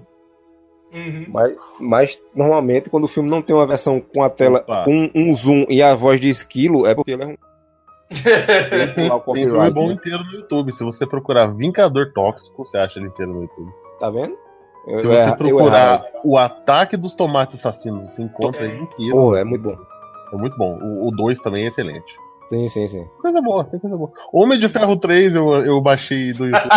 [0.92, 1.26] Uhum.
[1.28, 5.34] Mas, mas normalmente quando o filme não tem uma versão com a tela com um
[5.34, 7.38] zoom e a voz de esquilo, é porque ele é ruim.
[8.92, 9.92] Tem, tem filme bom né?
[9.94, 10.72] inteiro no YouTube.
[10.72, 13.70] Se você procurar Vingador Tóxico, você acha ele inteiro no YouTube.
[14.00, 14.36] Tá vendo?
[14.88, 19.14] Eu- Se você eu procurar o ataque dos tomates assassinos, você encontra ele inteiro.
[19.14, 19.76] Pô, é muito bom.
[20.32, 20.76] É muito bom.
[21.06, 22.12] O 2 também é excelente.
[22.50, 23.06] Sim, sim, sim.
[23.20, 24.10] Coisa boa, tem coisa boa.
[24.32, 26.68] Homem de Ferro 3 eu, eu baixei do YouTube.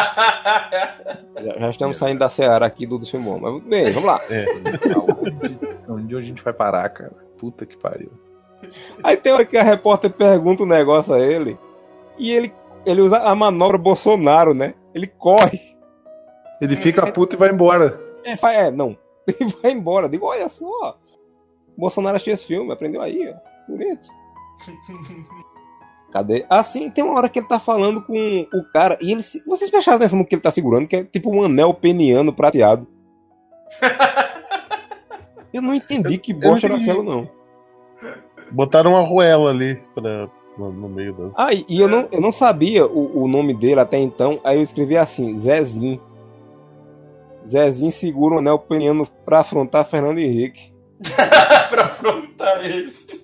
[1.43, 3.39] Já, já estamos saindo da seara aqui do, do filme bom.
[3.39, 4.19] Mas bem, vamos lá.
[5.89, 7.13] Onde a gente vai parar, cara?
[7.39, 8.11] Puta que pariu.
[9.03, 11.57] Aí tem hora que a repórter pergunta um negócio a ele.
[12.19, 12.53] E ele,
[12.85, 14.75] ele usa a manobra Bolsonaro, né?
[14.93, 15.59] Ele corre.
[16.61, 17.99] Ele fica puto e vai embora.
[18.23, 18.95] É, é não.
[19.27, 20.07] Ele vai embora.
[20.07, 20.97] Digo, olha só.
[21.77, 23.71] Bolsonaro assistiu esse filme, aprendeu aí, ó.
[23.71, 24.07] Bonito.
[26.13, 26.45] Cadê?
[26.47, 28.97] Assim, tem uma hora que ele tá falando com o cara.
[29.01, 29.23] E ele.
[29.23, 30.87] se- Vocês prestaram atenção no que ele tá segurando?
[30.87, 32.87] Que é tipo um anel peniano prateado.
[35.51, 37.27] Eu não entendi que bosta era aquela, não.
[38.51, 41.37] Botaram uma arruela ali pra, no, no meio das.
[41.37, 44.39] Ah, e eu não, eu não sabia o, o nome dele até então.
[44.43, 46.01] Aí eu escrevi assim, Zezinho.
[47.45, 50.73] Zezinho segura o anel peniano pra afrontar Fernando Henrique.
[51.69, 53.21] pra afrontar isso.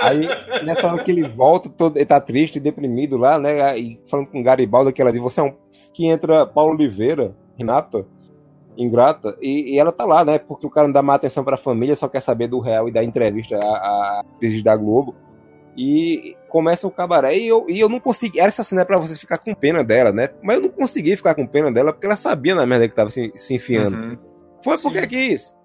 [0.00, 0.28] Aí,
[0.64, 3.78] nessa hora que ele volta, todo, ele tá triste, deprimido lá, né?
[3.78, 5.54] E falando com Garibaldo, que ela diz, você é um.
[5.92, 8.06] Que entra Paulo Oliveira, Renata,
[8.76, 10.38] ingrata, e, e ela tá lá, né?
[10.38, 12.92] Porque o cara não dá mais atenção pra família, só quer saber do real e
[12.92, 15.14] da entrevista a atriz da Globo.
[15.74, 18.38] E começa o cabaré e eu, e eu não consegui.
[18.38, 20.28] Era essa cena pra você ficar com pena dela, né?
[20.42, 23.10] Mas eu não consegui ficar com pena dela porque ela sabia na merda que tava
[23.10, 23.96] se, se enfiando.
[23.96, 24.18] Uhum.
[24.62, 24.82] Foi Sim.
[24.82, 25.56] porque quis.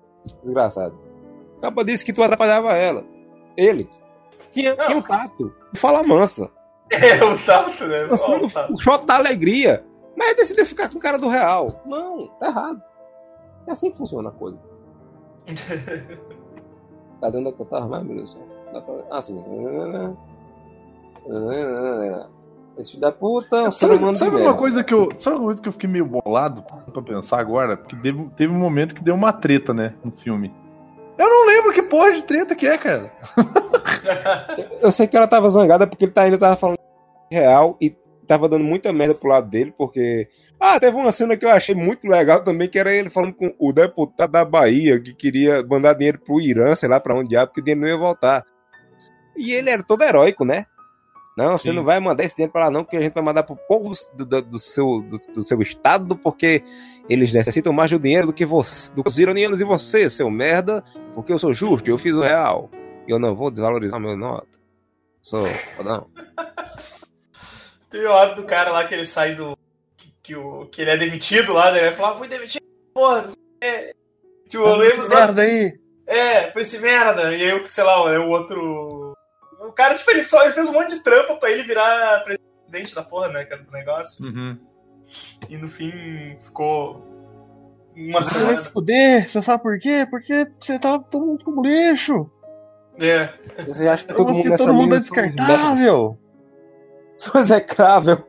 [0.43, 0.97] Desgraçado.
[1.57, 3.03] Acaba disse que tu atrapalhava ela.
[3.57, 3.87] Ele.
[4.51, 4.85] Tinha, Não.
[4.85, 5.53] tinha um tato.
[5.75, 6.49] Fala mansa.
[6.89, 8.07] É, o Tato, né?
[8.09, 8.73] Ó, fomos o Tato.
[8.73, 9.83] o shot da alegria.
[10.15, 11.67] Mas decidiu ficar com o cara do real.
[11.85, 12.81] Não, tá errado.
[13.67, 14.57] É assim que funciona a coisa.
[17.21, 17.87] Cadê onde é que eu tava?
[17.87, 18.37] Vai, meu Deus.
[18.71, 18.95] Dá pra...
[19.11, 19.43] Ah, sim.
[22.77, 25.09] Esse filho da puta, é Sabe, sabe uma coisa que eu.
[25.17, 27.75] Sabe uma coisa que eu fiquei meio bolado pra pensar agora?
[27.75, 29.95] Porque teve, teve um momento que deu uma treta, né?
[30.03, 30.53] No filme.
[31.17, 33.11] Eu não lembro que porra de treta que é, cara.
[34.81, 36.77] Eu sei que ela tava zangada porque ele tá, ainda tava falando
[37.31, 37.95] real e
[38.27, 40.27] tava dando muita merda pro lado dele, porque.
[40.59, 43.53] Ah, teve uma cena que eu achei muito legal também, que era ele falando com
[43.59, 47.47] o deputado da Bahia, que queria mandar dinheiro pro Irã, sei lá pra onde diabo,
[47.47, 48.43] porque o dinheiro não ia voltar.
[49.37, 50.65] E ele era todo heróico, né?
[51.37, 51.75] Não, você Sim.
[51.75, 53.93] não vai mandar esse dinheiro pra lá, não, porque a gente vai mandar pro povo
[54.15, 56.63] do, do- do seu, do, do seu estado, porque
[57.07, 60.31] eles necessitam mais do dinheiro do que você, do que os iranianos e você, seu
[60.31, 60.83] merda,
[61.17, 62.69] porque eu sou justo, eu fiz o real.
[63.07, 64.47] E eu não vou desvalorizar meu nota.
[65.19, 65.41] Sou
[65.75, 66.07] fodão.
[67.89, 69.57] Tem a hora do cara lá que ele sai do.
[69.97, 71.77] Que, que o, que ele é demitido lá, né?
[71.79, 72.61] Ele vai falar, fui demitido,
[72.93, 73.95] porra, não sei o quê.
[74.47, 75.15] Tipo, eu lembro Essa só.
[75.15, 75.79] merda aí!
[76.05, 77.33] É, foi esse merda.
[77.35, 79.15] E aí, o- sei lá, é o outro.
[79.61, 82.93] O cara, tipo, ele, só, ele fez um monte de trampa pra ele virar presidente
[82.93, 84.23] da porra, né, cara, do negócio.
[84.23, 84.57] Uhum.
[85.49, 87.16] E no fim ficou.
[87.97, 88.61] Uma Você vai semana.
[88.61, 90.05] se fuder, você sabe por quê?
[90.09, 92.29] Porque você tá todo mundo como lixo.
[92.99, 93.29] É.
[93.65, 96.17] Você acha que todo mundo você, todo mundo é descartável.
[97.17, 98.23] Sou execrável.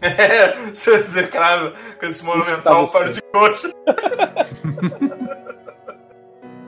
[0.00, 3.70] É, seu execrável com esse monumental Tá par de coxa.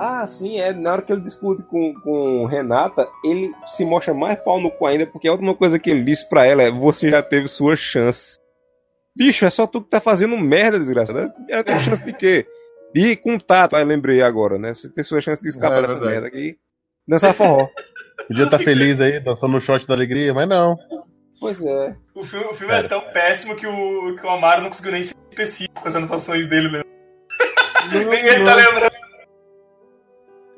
[0.05, 0.72] Ah, sim, é.
[0.72, 4.84] Na hora que ele discute com, com Renata, ele se mostra mais pau no cu
[4.86, 7.76] ainda, porque a última coisa que ele disse pra ela é: Você já teve sua
[7.76, 8.36] chance.
[9.14, 11.32] Bicho, é só tu que tá fazendo merda, desgraçado.
[11.48, 12.46] Ela tem chance de quê?
[12.94, 14.74] E com tato, aí lembrei agora, né?
[14.74, 16.56] Você tem sua chance de escapar É dessa merda aqui.
[17.06, 17.68] Dançar forró.
[18.28, 20.76] Podia estar feliz aí, dançando no shot da alegria, mas não.
[21.40, 21.96] Pois é.
[22.14, 25.02] O filme, o filme é tão péssimo que o, que o Amaro não conseguiu nem
[25.02, 26.82] ser específico com as anotações dele, né?
[27.92, 28.92] Nem ele tá lembrando.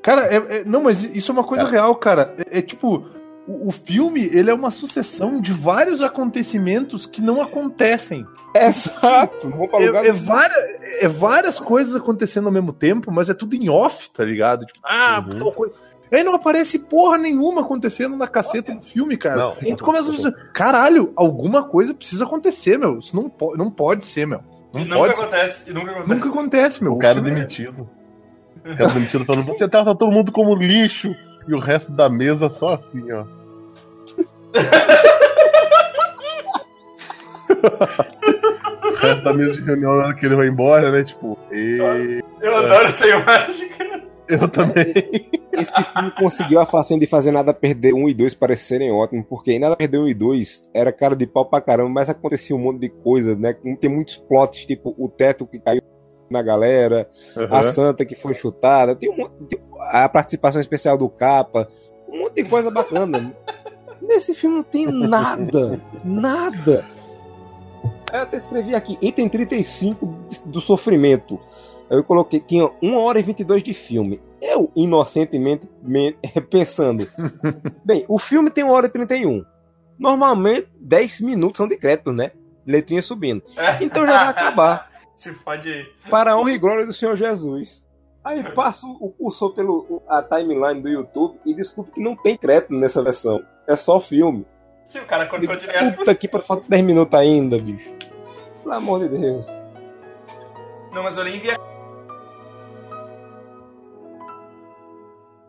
[0.02, 2.34] Cara, é- é- não, mas isso é uma coisa real, cara.
[2.50, 3.08] É, é tipo,
[3.46, 8.26] o, o filme, ele é uma sucessão de vários acontecimentos que não acontecem.
[8.54, 9.50] Exato.
[9.50, 13.34] Vamos pra lugar É, é, várias, é várias coisas acontecendo ao mesmo tempo, mas é
[13.34, 14.64] tudo em off, tá ligado?
[14.66, 15.38] Tipo, ah, Uhum.
[15.38, 15.74] tal coisa.
[16.12, 19.36] Aí não aparece porra nenhuma acontecendo na caceta do filme, cara.
[19.36, 19.56] Não.
[19.62, 22.98] E tu começa a dizer, caralho, alguma coisa precisa acontecer, meu.
[23.00, 24.40] Isso não, po não pode ser, meu.
[24.72, 25.22] Não E nunca pode ser.
[25.22, 25.70] acontece.
[25.70, 26.14] E nunca acontece.
[26.14, 26.92] Nunca acontece, meu.
[26.92, 27.88] O cara filme é- demitido.
[28.64, 31.14] O cara demitido falando, você trata todo mundo como lixo.
[31.46, 33.24] E o resto da mesa só assim, ó.
[38.84, 41.04] o resto da mesa de reunião na hora que ele vai embora, né?
[41.04, 42.22] Tipo, e...
[42.40, 44.02] Eu adoro essa imagem, cara.
[44.28, 44.92] eu também.
[45.52, 49.52] Esse filme conseguiu a façanha de fazer nada perder 1 e 2 parecerem ótimos, porque
[49.52, 52.58] em nada perder 1 e 2 era cara de pau pra caramba, mas acontecia um
[52.58, 53.54] monte de coisa, né?
[53.80, 55.82] Tem muitos plots, tipo o teto que caiu
[56.30, 57.62] na galera, a Aham.
[57.72, 59.60] santa que foi chutada, tem um monte de-
[59.90, 61.68] a participação especial do Capa,
[62.08, 63.34] um monte de coisa bacana.
[64.00, 66.84] Nesse filme não tem nada, nada.
[68.12, 70.06] Eu até escrevi aqui, item 35
[70.46, 71.38] do sofrimento.
[71.90, 74.20] Eu coloquei, tinha 1 hora e 22 de filme.
[74.40, 76.16] Eu, inocentemente, me-
[76.50, 77.08] pensando,
[77.84, 79.44] bem, o filme tem 1 hora e 31.
[79.98, 82.30] Normalmente, 10 minutos são de crédito, né?
[82.66, 83.42] Letrinha subindo.
[83.80, 84.90] Então já vai acabar.
[85.16, 85.86] Se fode aí.
[86.10, 87.84] Para a honra e glória do Senhor Jesus.
[88.24, 92.72] Aí passo o cursor pelo a timeline do YouTube e desculpe que não tem crédito
[92.72, 93.44] nessa versão.
[93.68, 94.46] É só filme.
[94.84, 95.96] Se o cara cortou direto.
[95.96, 97.92] Puta que falta 10 minutos ainda, bicho.
[98.62, 99.46] Pelo amor de Deus.
[100.92, 101.50] Não, mas eu nem vi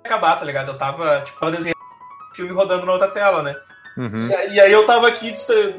[0.03, 0.71] acabar, tá ligado?
[0.71, 1.75] Eu tava, tipo, desenhando
[2.33, 3.55] filme rodando na outra tela, né?
[3.97, 4.27] Uhum.
[4.51, 5.33] E, aí- eu tava aqui,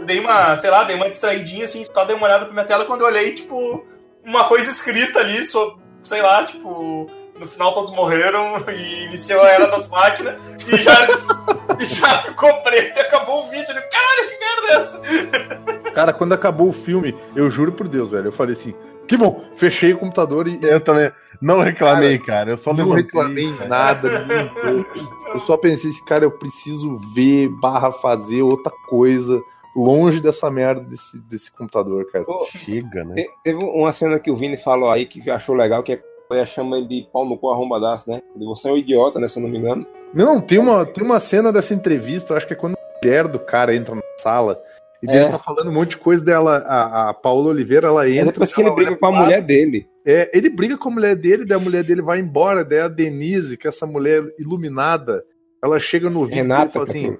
[0.04, 2.84] dei uma, sei lá, dei uma distraidinha, assim, só dei uma olhada pra minha tela
[2.84, 3.84] quando eu olhei, tipo,
[4.24, 5.78] uma coisa escrita ali, so...
[6.02, 10.34] sei lá, tipo, no final todos morreram e iniciou a era das máquinas
[10.66, 11.08] e já,
[11.78, 13.66] e já ficou preto e acabou o vídeo.
[13.74, 15.90] Eu, Caralho, que merda é essa?
[15.92, 18.74] Cara, quando acabou o filme, eu juro por Deus, velho, eu falei assim,
[19.06, 22.50] que bom, fechei o computador e Eu também não reclamei, cara.
[22.50, 23.04] Eu só não levantei.
[23.04, 24.08] reclamei nada.
[24.08, 25.16] um pouco.
[25.34, 29.40] Eu só pensei assim, cara, eu preciso ver barra fazer outra coisa
[29.76, 32.24] longe dessa merda desse, desse computador, cara.
[32.50, 33.14] Chega, né?
[33.16, 36.00] Te- Teve uma cena que o Vini falou aí que achou legal, que
[36.30, 38.20] é chama ele de pau no cu arrombadaço, né?
[38.36, 39.28] Você é um idiota, né?
[39.28, 39.86] Se eu não me engano.
[40.14, 43.28] Não, tem uma, tem uma cena dessa entrevista, eu acho que é quando a mulher
[43.28, 44.58] do cara entra na sala
[45.02, 45.22] e É.
[45.22, 46.58] ele tá falando um monte de coisa dela.
[46.58, 48.32] A, a Paola Oliveira, ela É entra.
[48.32, 49.88] depois que ele briga com a mulher dele.
[50.06, 52.88] É, ele briga com a mulher dele, daí a mulher dele vai embora, daí a
[52.88, 55.24] Denise, que é essa mulher iluminada,
[55.62, 57.16] ela chega no vídeo e Renata, fala assim: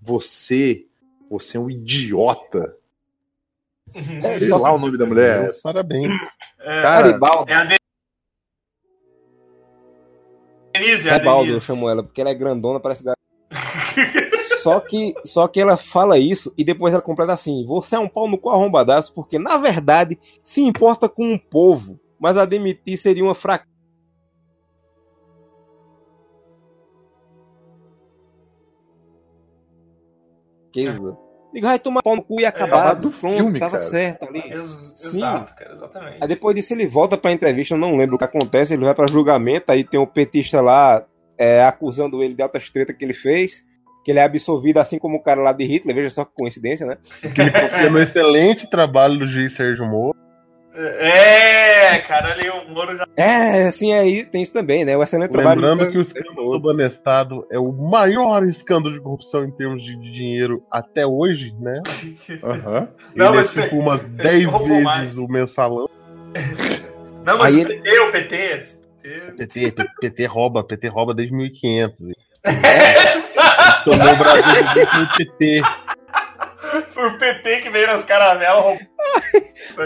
[0.00, 0.86] Você,
[1.30, 2.74] você é um idiota.
[3.94, 5.50] É, Sei só lá o nome da mulher.
[5.62, 6.10] Parabéns.
[6.60, 7.64] É, Cara, é a
[10.74, 11.66] Denise, é a Garibaldo, eu Denise.
[11.66, 13.02] chamo ela, porque ela é grandona, parece
[14.62, 18.08] Só que, só que ela fala isso e depois ela completa assim: você é um
[18.08, 23.22] pau no cu arrombadaço, porque na verdade se importa com um povo, mas admitir seria
[23.22, 23.66] uma fraqueza.
[31.56, 33.88] Digo, vai tomar pau no cu e acabar acabar do Pronto, filme, tava cara.
[33.88, 34.40] certo ali.
[34.40, 35.04] Ex-.
[35.04, 36.18] Exato, cara, exatamente.
[36.20, 38.94] Aí depois disso ele volta pra entrevista, eu não lembro o que acontece, ele vai
[38.94, 41.06] pra julgamento, aí tem o petista lá
[41.38, 43.64] é, acusando ele de altas tretas que ele fez,
[44.06, 46.86] que ele é absolvido assim como o cara lá de Hitler, veja só que coincidência,
[46.86, 46.96] né?
[47.34, 50.16] Que ele confia no excelente trabalho do juiz Sérgio Moro.
[50.78, 53.04] É, cara, ali o Moro já.
[53.16, 54.96] É, assim, aí tem isso também, né?
[54.96, 59.00] O excelente trabalho Lembrando do- que o escândalo do Banestado é o maior escândalo de
[59.00, 61.82] corrupção em termos de dinheiro até hoje, né?
[62.44, 62.88] Aham.
[63.12, 65.18] Não, Ele mas é tipo umas 10 roubou vezes mais.
[65.18, 65.88] o mensalão.
[67.24, 68.62] Não, mas Aí o PT, o PT.
[69.02, 69.70] PT.
[69.72, 72.00] PT, PT rouba, PT rouba desde 1500.
[72.00, 73.25] Exato.
[73.86, 75.62] Tomou o Brasil de vez com o PT.
[76.88, 78.86] Foi o PT que veio nas caramelas roubou.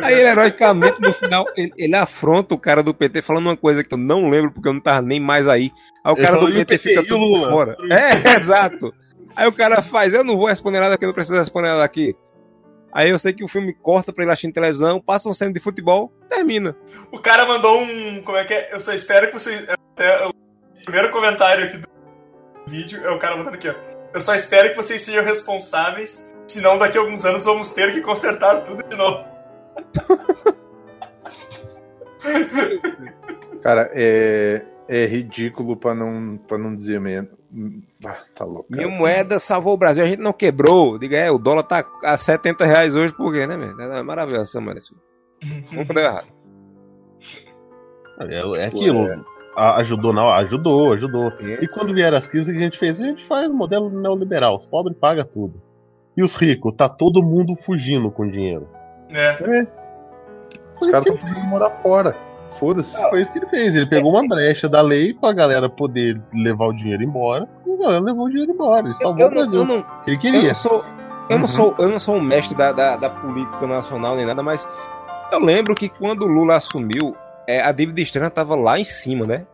[0.03, 3.85] Aí ele, heroicamente, no final, ele, ele afronta o cara do PT falando uma coisa
[3.85, 5.71] que eu não lembro porque eu não tava nem mais aí.
[6.03, 7.77] Aí o cara do falou, "E o PT PT, fica tudo Lula?" fora.
[7.91, 8.95] É, exato.
[9.37, 11.85] Aí o cara faz, eu não vou responder nada porque eu não preciso responder nada
[11.85, 12.17] aqui.
[12.93, 15.61] Aí eu sei que o filme corta pra ele assistir televisão, passa uma cena de
[15.61, 16.75] futebol, termina.
[17.13, 18.23] O cara mandou um.
[18.23, 18.73] Como é que é?
[18.73, 19.67] Eu só espero que você.
[19.69, 20.33] até o
[20.83, 21.89] primeiro comentário aqui do
[22.67, 23.90] vídeo é o cara botando aqui, ó.
[24.13, 28.01] Eu só espero que vocês sejam responsáveis, senão daqui a alguns anos vamos ter que
[28.01, 29.29] consertar tudo de novo.
[33.63, 37.31] Cara, é, é ridículo pra não, pra não dizer menos.
[38.07, 38.67] Ah, tá louco.
[38.71, 40.99] Minha moeda salvou o Brasil, a gente não quebrou.
[40.99, 43.79] Diga, é, o dólar tá a 70 reais hoje, por quê, né, meu?
[43.79, 44.81] É maravilhoso essa moeda.
[45.73, 46.29] Nunca deu errado.
[48.29, 49.07] É, é aquilo.
[49.07, 51.33] A- Ajudou, não, ajudou, ajudou.
[51.61, 53.01] E quando vieram as crises, o que a gente fez?
[53.01, 54.57] A gente faz o modelo neoliberal.
[54.57, 55.61] Os pobres pagam tudo.
[56.17, 56.75] E os ricos?
[56.77, 58.69] Tá todo mundo fugindo com dinheiro.
[59.11, 59.67] É.
[60.81, 62.17] Os caras estão querendo morar fora.
[62.53, 62.97] Foda-se.
[63.11, 63.77] Foi isso que ele fez.
[63.77, 67.49] Ele pegou uma brecha da lei pra galera poder levar o dinheiro embora.
[67.67, 68.87] E a galera levou o dinheiro embora.
[68.87, 69.59] Ele salvou Eu o não, Brasil.
[69.61, 70.49] eu não, Ele eu queria.
[70.49, 70.85] não sou.
[71.29, 71.49] Eu não, Uhum.
[71.53, 74.67] sou, eu não sou um mestre da, da, da política nacional nem nada, mas
[75.31, 77.15] eu lembro que quando o Lula assumiu,
[77.57, 79.47] é, a dívida externa tava lá em cima, né?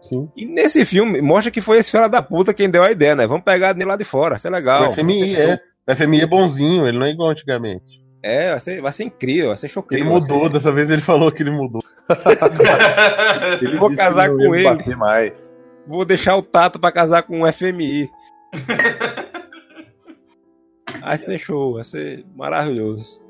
[0.00, 0.30] Sim.
[0.36, 3.26] E nesse filme mostra que foi esse filho da puta quem deu a ideia, né?
[3.26, 4.90] Vamos pegar dinheiro lá de fora, isso é legal.
[4.90, 5.58] O FMI é.
[5.88, 8.04] O FMI é bonzinho, ele não é igual antigamente.
[8.22, 10.02] É, vai ser, vai ser incrível, vai ser Ele chocante.
[10.02, 11.82] mudou, dessa vez ele falou que ele mudou.
[13.60, 14.96] Ele vou casar com ele.
[14.96, 15.56] mais.
[15.86, 18.08] Vou deixar o Tato pra casar com o FMI.
[21.00, 23.20] Vai ser show, vai ser maravilhoso.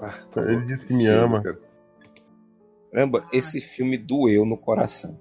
[0.00, 1.42] Ah, tá Ele disse que me Tristeza, ama.
[1.42, 1.58] cara.
[2.92, 5.18] Caramba, esse filme doeu no coração.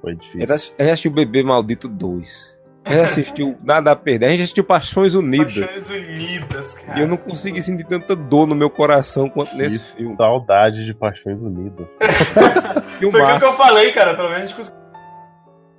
[0.00, 0.42] Foi difícil.
[0.78, 2.58] a gente assistiu Bebê Maldito 2.
[2.84, 4.26] A gente assistiu Nada a Perder.
[4.26, 5.54] A gente assistiu Paixões Unidas.
[5.54, 6.98] Paixões Unidas, cara.
[6.98, 9.96] E eu não consegui sentir tanta dor no meu coração quanto nesse Isso.
[9.96, 10.16] filme.
[10.16, 11.96] Saudade de Paixões Unidas.
[13.10, 14.14] Foi aquilo que eu falei, cara.
[14.14, 14.80] Pelo menos a gente conseguiu.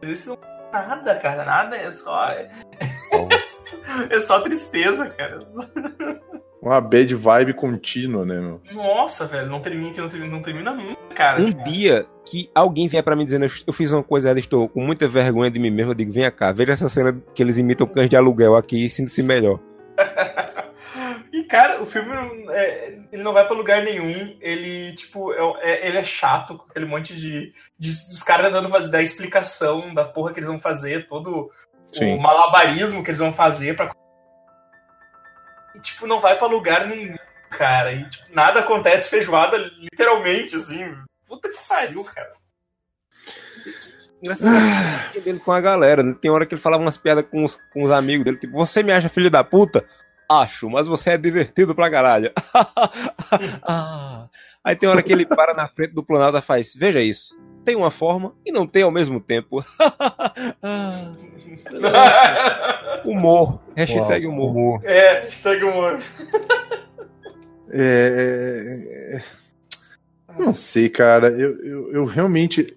[0.03, 1.43] Esse não é nada, cara.
[1.43, 1.75] Nada.
[1.75, 2.25] É só.
[2.29, 2.49] É,
[4.09, 5.37] é só tristeza, cara.
[5.37, 6.28] É só-
[6.61, 8.61] Uma bad vibe contínua, né, meu?
[8.73, 9.47] Nossa, velho.
[9.47, 11.41] Não termina que não termina, não termina nunca, cara.
[11.41, 14.81] Um dia que alguém vier pra mim dizendo eu- fiz uma coisa errada, estou com
[14.81, 17.87] muita vergonha de mim mesmo, eu digo, vem cá, veja essa cena que eles imitam
[17.87, 19.59] cães de aluguel aqui e sinta-se melhor.
[21.31, 22.11] E, cara, o filme
[22.49, 24.35] é, ele não vai pra lugar nenhum.
[24.41, 27.53] Ele, tipo, é, é- ele é chato com aquele monte de.
[27.77, 31.51] de os caras tentando fazer, dar explicação da porra que eles vão fazer, todo
[31.93, 32.15] Sim.
[32.15, 33.91] o malabarismo que eles vão fazer pra.
[35.75, 37.15] E, tipo, não vai pra lugar nenhum,
[37.49, 37.93] cara.
[37.93, 40.95] E, tipo, nada acontece feijoada, literalmente, assim.
[41.27, 42.33] Puta que pariu, cara.
[44.21, 46.03] Engraçado dele com a galera.
[46.03, 46.15] né?
[46.19, 48.83] Tem hora que ele falava umas piadas com os, com os amigos dele, tipo, você
[48.83, 49.85] me acha filho da puta?
[50.29, 52.31] Acho, mas você é divertido pra caralho.
[53.63, 54.27] Ah.
[54.63, 57.35] Aí tem hora que ele para na frente do Planalto e faz, veja isso.
[57.69, 59.63] Tem uma forma e não tem ao mesmo tempo.
[60.63, 61.13] Ah.
[63.05, 63.61] humor.
[63.75, 64.49] Hashtag humor.
[64.49, 64.81] Humor.
[64.83, 65.99] é, hashtag humor.
[67.69, 69.21] É, é, é,
[70.39, 71.29] Não sei, cara.
[71.29, 72.75] Eu, eu, eu realmente.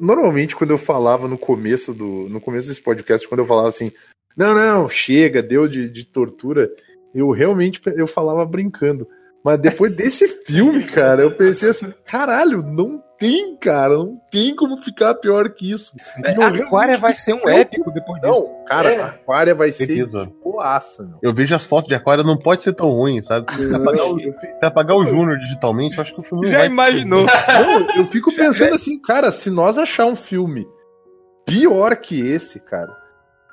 [0.00, 2.28] Normalmente, quando eu falava no começo do.
[2.28, 3.92] No começo desse podcast, quando eu falava assim,
[4.36, 6.68] não, não, chega, deu de, de tortura,
[7.14, 9.06] eu realmente eu falava brincando.
[9.44, 14.76] Mas depois desse filme, cara, eu pensei assim, caralho, não tem, cara, não tem como
[14.82, 15.92] ficar pior que isso.
[16.18, 18.32] E É, Aquária vai ser um épico depois disso.
[18.32, 19.00] Não, cara, É.
[19.00, 20.30] a Aquária vai ser Certeza.
[20.44, 21.18] boaça, meu.
[21.22, 23.50] Eu vejo as fotos de Aquária, não pode ser tão ruim, sabe?
[23.52, 26.66] Se apagar o, se apagar o Júnior digitalmente, eu acho que o filme Já vai
[26.66, 27.24] imaginou?
[27.24, 30.66] Não, eu fico pensando assim, cara, se nós achar um filme
[31.46, 32.94] pior que esse, cara,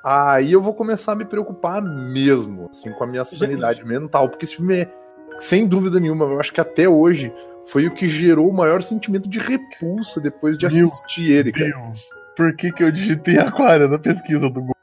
[0.04, 4.44] aí eu vou começar a me preocupar mesmo, assim, com a minha sanidade mental, porque
[4.44, 4.90] esse filme é,
[5.38, 7.32] sem dúvida nenhuma, eu acho que até hoje
[7.66, 11.66] foi o que gerou o maior sentimento de repulsa depois de Meu assistir ele, cara.
[11.66, 14.74] Deus, por que, que eu digitei Aquária na pesquisa do Google?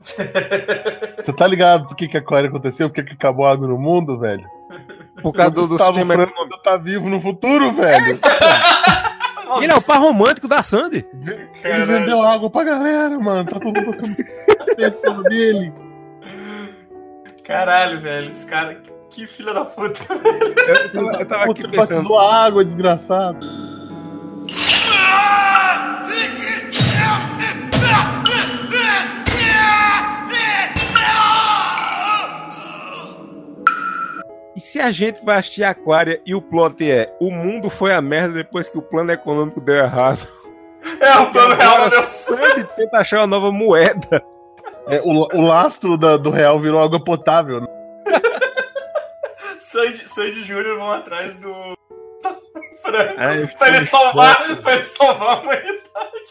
[1.18, 2.88] Você tá ligado por que, que Aquária aconteceu?
[2.88, 4.44] Por que, que acabou a água no mundo, velho?
[5.22, 8.18] Por causa do, do Gustavo sistema Franco tá vivo no futuro, velho.
[9.60, 11.06] Ele é o par romântico da Sandy.
[11.22, 11.86] Ele Caralho.
[11.86, 13.48] vendeu água pra galera, mano.
[13.48, 14.14] Tá todo mundo passando
[14.76, 15.72] tempo dele.
[17.44, 18.30] Caralho, velho.
[18.30, 18.80] Esse cara,
[19.10, 20.00] que filha da puta.
[20.12, 21.94] Eu tava, eu tava aqui Puta, pensando.
[21.96, 23.38] batizou água, desgraçado.
[34.56, 38.00] E se a gente vai assistir Aquária e o plot é o mundo foi a
[38.00, 40.26] merda depois que o plano econômico deu errado?
[41.00, 42.02] É, o plano real deu.
[42.02, 44.22] Sandy tenta achar uma nova moeda.
[44.88, 47.60] É, o, o lastro da- do real virou água potável.
[47.60, 47.66] né?
[49.72, 51.52] Sandy, Sandy Júnior vão atrás do.
[52.82, 53.20] Franco.
[53.20, 55.78] Eu pra ele salvar, pra ele salvar a humanidade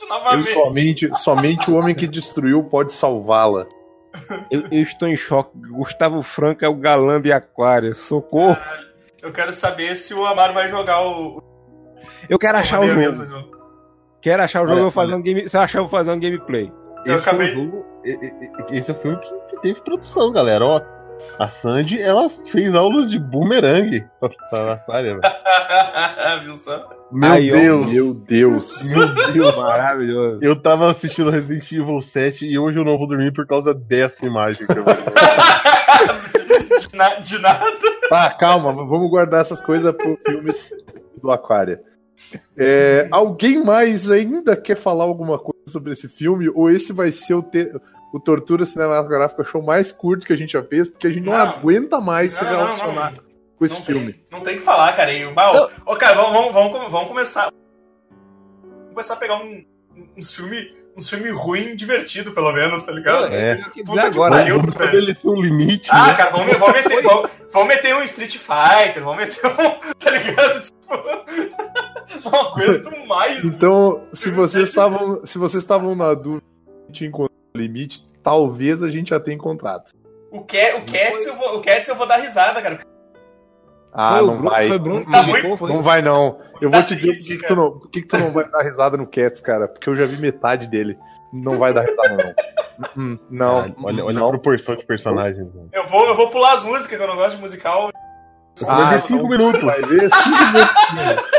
[0.09, 0.43] novamente.
[0.53, 3.67] Somente, somente o homem que destruiu pode salvá-la.
[4.49, 5.51] Eu, eu estou em choque.
[5.69, 7.93] Gustavo Franco é o galã de Aquária.
[7.93, 8.57] Socorro.
[9.21, 11.43] Eu quero saber se o Amaro vai jogar o.
[12.29, 12.99] Eu quero achar o jogo.
[12.99, 13.57] mesmo, jogo.
[14.21, 15.47] Quero achar o jogo Olha, eu vou fazer um game.
[15.47, 16.71] Se eu achar, eu vou fazer um gameplay.
[17.05, 19.79] Eu Esse, foi acabei- o jogo, e- e- e- esse é o filme que teve
[19.81, 20.65] produção, galera.
[20.65, 20.81] Ó,
[21.39, 25.21] a Sandy, ela fez aulas de boomerang pra pra Aquária, velho.
[26.45, 26.89] Viu só?
[27.11, 27.91] Meu ó, Deus!
[27.93, 28.83] Meu Deus.
[28.83, 29.55] Meu Deus!
[29.55, 30.39] Maravilhoso.
[30.41, 34.25] Eu tava assistindo Resident Evil 7 e hoje eu não vou dormir por causa dessa
[34.25, 34.65] imagem.
[34.65, 34.91] que eu vi.
[36.89, 37.77] de, na- de nada.
[38.09, 40.53] Tá, calma, vamos guardar essas coisas pro filme
[41.21, 41.81] do Aquária.
[42.57, 46.49] É, alguém mais ainda quer falar alguma coisa sobre esse filme?
[46.53, 47.71] Ou esse vai ser o, te-
[48.13, 50.87] o Tortura Cinematográfica show mais curto que a gente já fez?
[50.87, 51.39] Porque a gente não, Não.
[51.39, 53.23] aguenta mais se Não, não, relacionar não.
[53.57, 54.13] com esse Não filme.
[54.13, 55.13] Tem, não tem o que falar, cara.
[55.13, 57.51] E, ô, cara, vamos, vamos, vamos, vamos começar.
[58.61, 59.63] Vamos começar a pegar um,
[60.17, 63.27] uns filmes uns filme ruim divertido, pelo menos, tá ligado?
[63.27, 63.57] É.
[63.57, 64.35] Queria Puta que agora.
[64.37, 64.55] pariu.
[64.57, 65.89] Vamos estabelecer um limite.
[65.91, 66.13] Ah, né?
[66.15, 69.93] cara, vamos, vamos, meter, vamos, vamos meter um Street Fighter, vamos meter um.
[69.99, 70.61] Tá ligado?
[70.61, 70.87] Tipo.
[72.31, 73.45] Não aguento mais.
[73.45, 76.43] Então, se vocês estavam, se vocês estavam na dúvida
[76.89, 77.26] de encontrar o
[77.57, 79.91] limite, talvez a gente já tenha encontrado.
[80.31, 82.79] O, Ca- o, Cats, eu vou, o Cats eu vou dar risada, cara.
[83.93, 84.79] Ah, Foi não Bruno- vai.
[84.79, 85.67] Bruno que Tá?
[85.67, 86.39] Não vai, não.
[86.61, 88.17] Eu vou Tá te dizer por triste, que, que, tu não, por que, que tu
[88.17, 89.67] não vai dar risada no Cats, cara.
[89.67, 90.97] Porque eu já vi metade dele.
[91.33, 92.89] Não vai dar risada, não.
[92.95, 93.59] Hum, Não.
[93.61, 94.29] Ah, olha olha a não.
[94.29, 95.47] proporção de personagens.
[95.53, 95.69] mano.
[95.73, 97.89] Eu vou, eu vou pular as músicas, que eu não gosto de musical.
[98.53, 99.59] Você vai ver cinco então minutos.
[99.61, 100.45] você Vai ver cinco
[100.93, 101.25] minutos.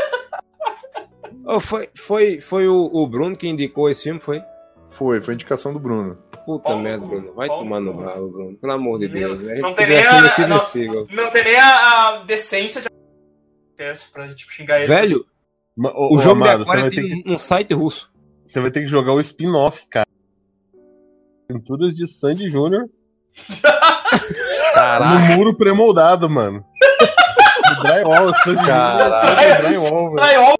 [1.50, 4.42] Oh, foi, foi, foi o, o Bruno que indicou esse filme, foi?
[4.90, 6.16] Foi, foi indicação do Bruno.
[6.44, 7.32] Puta Paulo merda, Bruno.
[7.34, 8.56] Vai Paulo tomar no ralo, Bruno.
[8.56, 9.40] Pelo amor de Deus.
[9.40, 12.88] Gente não tem nem a- não- tem nem a, a decência de
[14.12, 14.88] pra gente xingar ele.
[14.88, 15.24] Velho,
[15.76, 18.10] o ô, jogo Amaro, de você Aquária vai, ter tem que, um, site russo.
[18.44, 20.06] você vai ter que jogar o spin-off, cara.
[21.48, 22.88] Aventuras de Sandy Júnior
[24.74, 25.14] Caraca.
[25.28, 26.64] no muro pré-moldado, mano.
[27.70, 28.56] No drywall, Sandy.
[28.64, 30.42] Júnior drywall, velho.
[30.42, 30.56] Ó,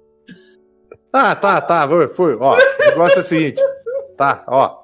[1.11, 1.87] Tá, tá, tá.
[1.87, 2.35] Foi, foi.
[2.39, 3.59] Ó, o negócio é o seguinte.
[4.19, 4.79] Tá, ó.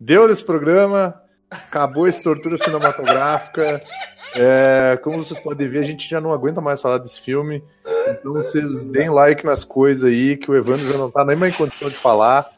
[0.00, 1.22] Deu desse programa.
[1.48, 3.80] Acabou esse tortura cinematográfica.
[4.34, 7.62] É, como vocês podem ver, a gente já não aguenta mais falar desse filme.
[8.08, 11.54] Então vocês deem like nas coisas aí, que o Evandro já não tá nem mais
[11.54, 12.50] em condição de falar.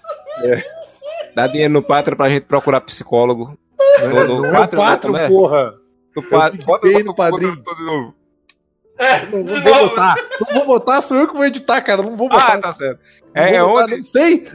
[1.34, 3.54] Dá dinheiro no Pátria pra gente procurar psicólogo.
[4.00, 5.28] Não, no não é Pátria, é?
[5.28, 5.74] porra.
[6.16, 6.22] No.
[6.22, 7.48] PicPay Bota, no bota, Padrim.
[7.50, 8.14] bota, bota de novo.
[8.98, 9.88] É, Não, não vou novo.
[9.90, 10.14] botar.
[10.40, 12.02] Não vou botar, sou eu que vou editar, cara.
[12.02, 12.54] Não vou botar.
[12.54, 13.00] Ah, tá certo.
[13.34, 13.96] Não É, é botar, onde?
[13.98, 14.48] Não sei.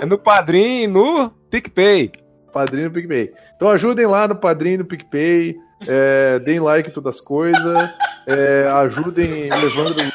[0.00, 2.12] É no Padrim e no PicPay.
[2.52, 3.32] Padrinho no PicPay.
[3.56, 5.56] Então ajudem lá no Padrinho no PicPay.
[5.86, 7.90] É, deem like em todas as coisas.
[8.26, 10.12] É, ajudem o Evandro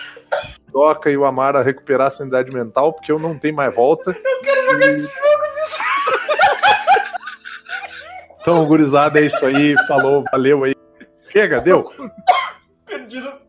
[0.71, 4.11] Doca e o Amara a recuperar a sanidade mental, porque eu não tenho mais volta.
[4.11, 5.83] Eu quero jogar esse jogo, bicho.
[8.41, 9.75] Então, gurizada, é isso aí.
[9.87, 10.75] Falou, valeu aí.
[11.31, 11.89] Chega, deu.
[12.85, 13.42] Perdido.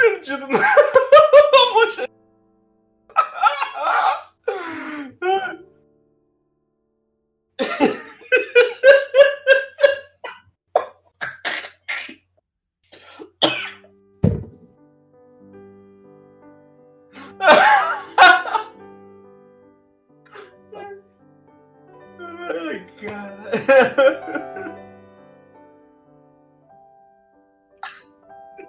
[0.00, 2.19] Perdido no.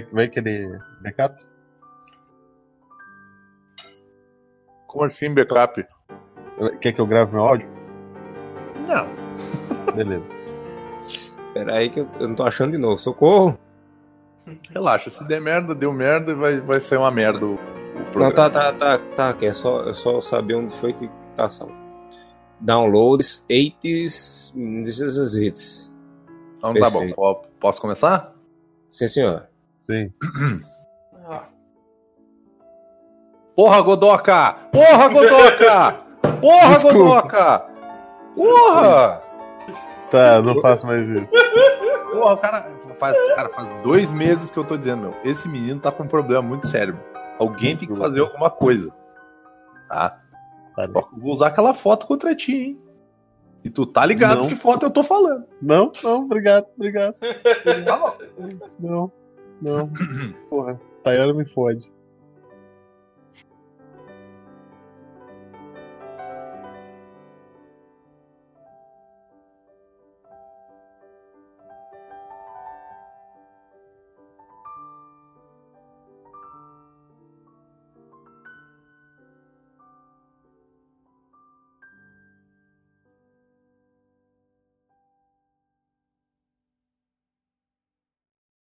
[0.00, 1.42] vai, vai querer backup?
[4.86, 5.84] Como assim, backup?
[6.80, 7.68] Quer que eu grave meu áudio?
[8.86, 9.94] Não.
[9.94, 10.32] Beleza.
[11.52, 12.98] Pera aí que eu, eu não tô achando de novo.
[12.98, 13.58] Socorro!
[14.70, 18.32] Relaxa, se der merda, deu merda, vai, vai ser uma merda o, o Não, programa.
[18.34, 19.46] tá, tá, tá, tá aqui.
[19.46, 21.74] É só, é só saber onde foi que tá salvo.
[22.60, 24.52] Downloads 80s
[25.36, 25.94] hits.
[26.58, 27.00] Então tá bom.
[27.00, 27.16] Perfeito.
[27.16, 28.32] Po- Posso começar?
[28.92, 29.46] Sim, senhor.
[29.86, 30.12] Sim.
[31.28, 31.44] Ah,
[33.54, 34.52] Porra, Godoca!
[34.72, 35.92] Porra, Godoca!
[36.40, 36.98] Porra, Desculpa.
[36.98, 37.66] Godoca!
[38.34, 39.22] Porra!
[40.10, 41.32] Tá, não faço mais isso.
[42.12, 42.62] Porra, o cara
[42.98, 45.14] faz, cara, faz dois meses que eu tô dizendo, meu.
[45.24, 46.94] Esse menino tá com um problema muito sério.
[46.94, 47.04] meu.
[47.38, 48.92] Alguém tem que fazer alguma coisa.
[49.88, 50.20] Tá?
[50.92, 52.82] Só que eu vou usar aquela foto contra ti, hein?
[53.64, 54.46] E tu tá ligado Não.
[54.48, 55.44] que foto eu tô falando.
[55.60, 57.16] Não, não, obrigado, obrigado.
[57.84, 58.16] Tá bom.
[58.78, 59.12] Não,
[59.60, 59.90] não.
[60.50, 61.90] Porra, Tayana me fode.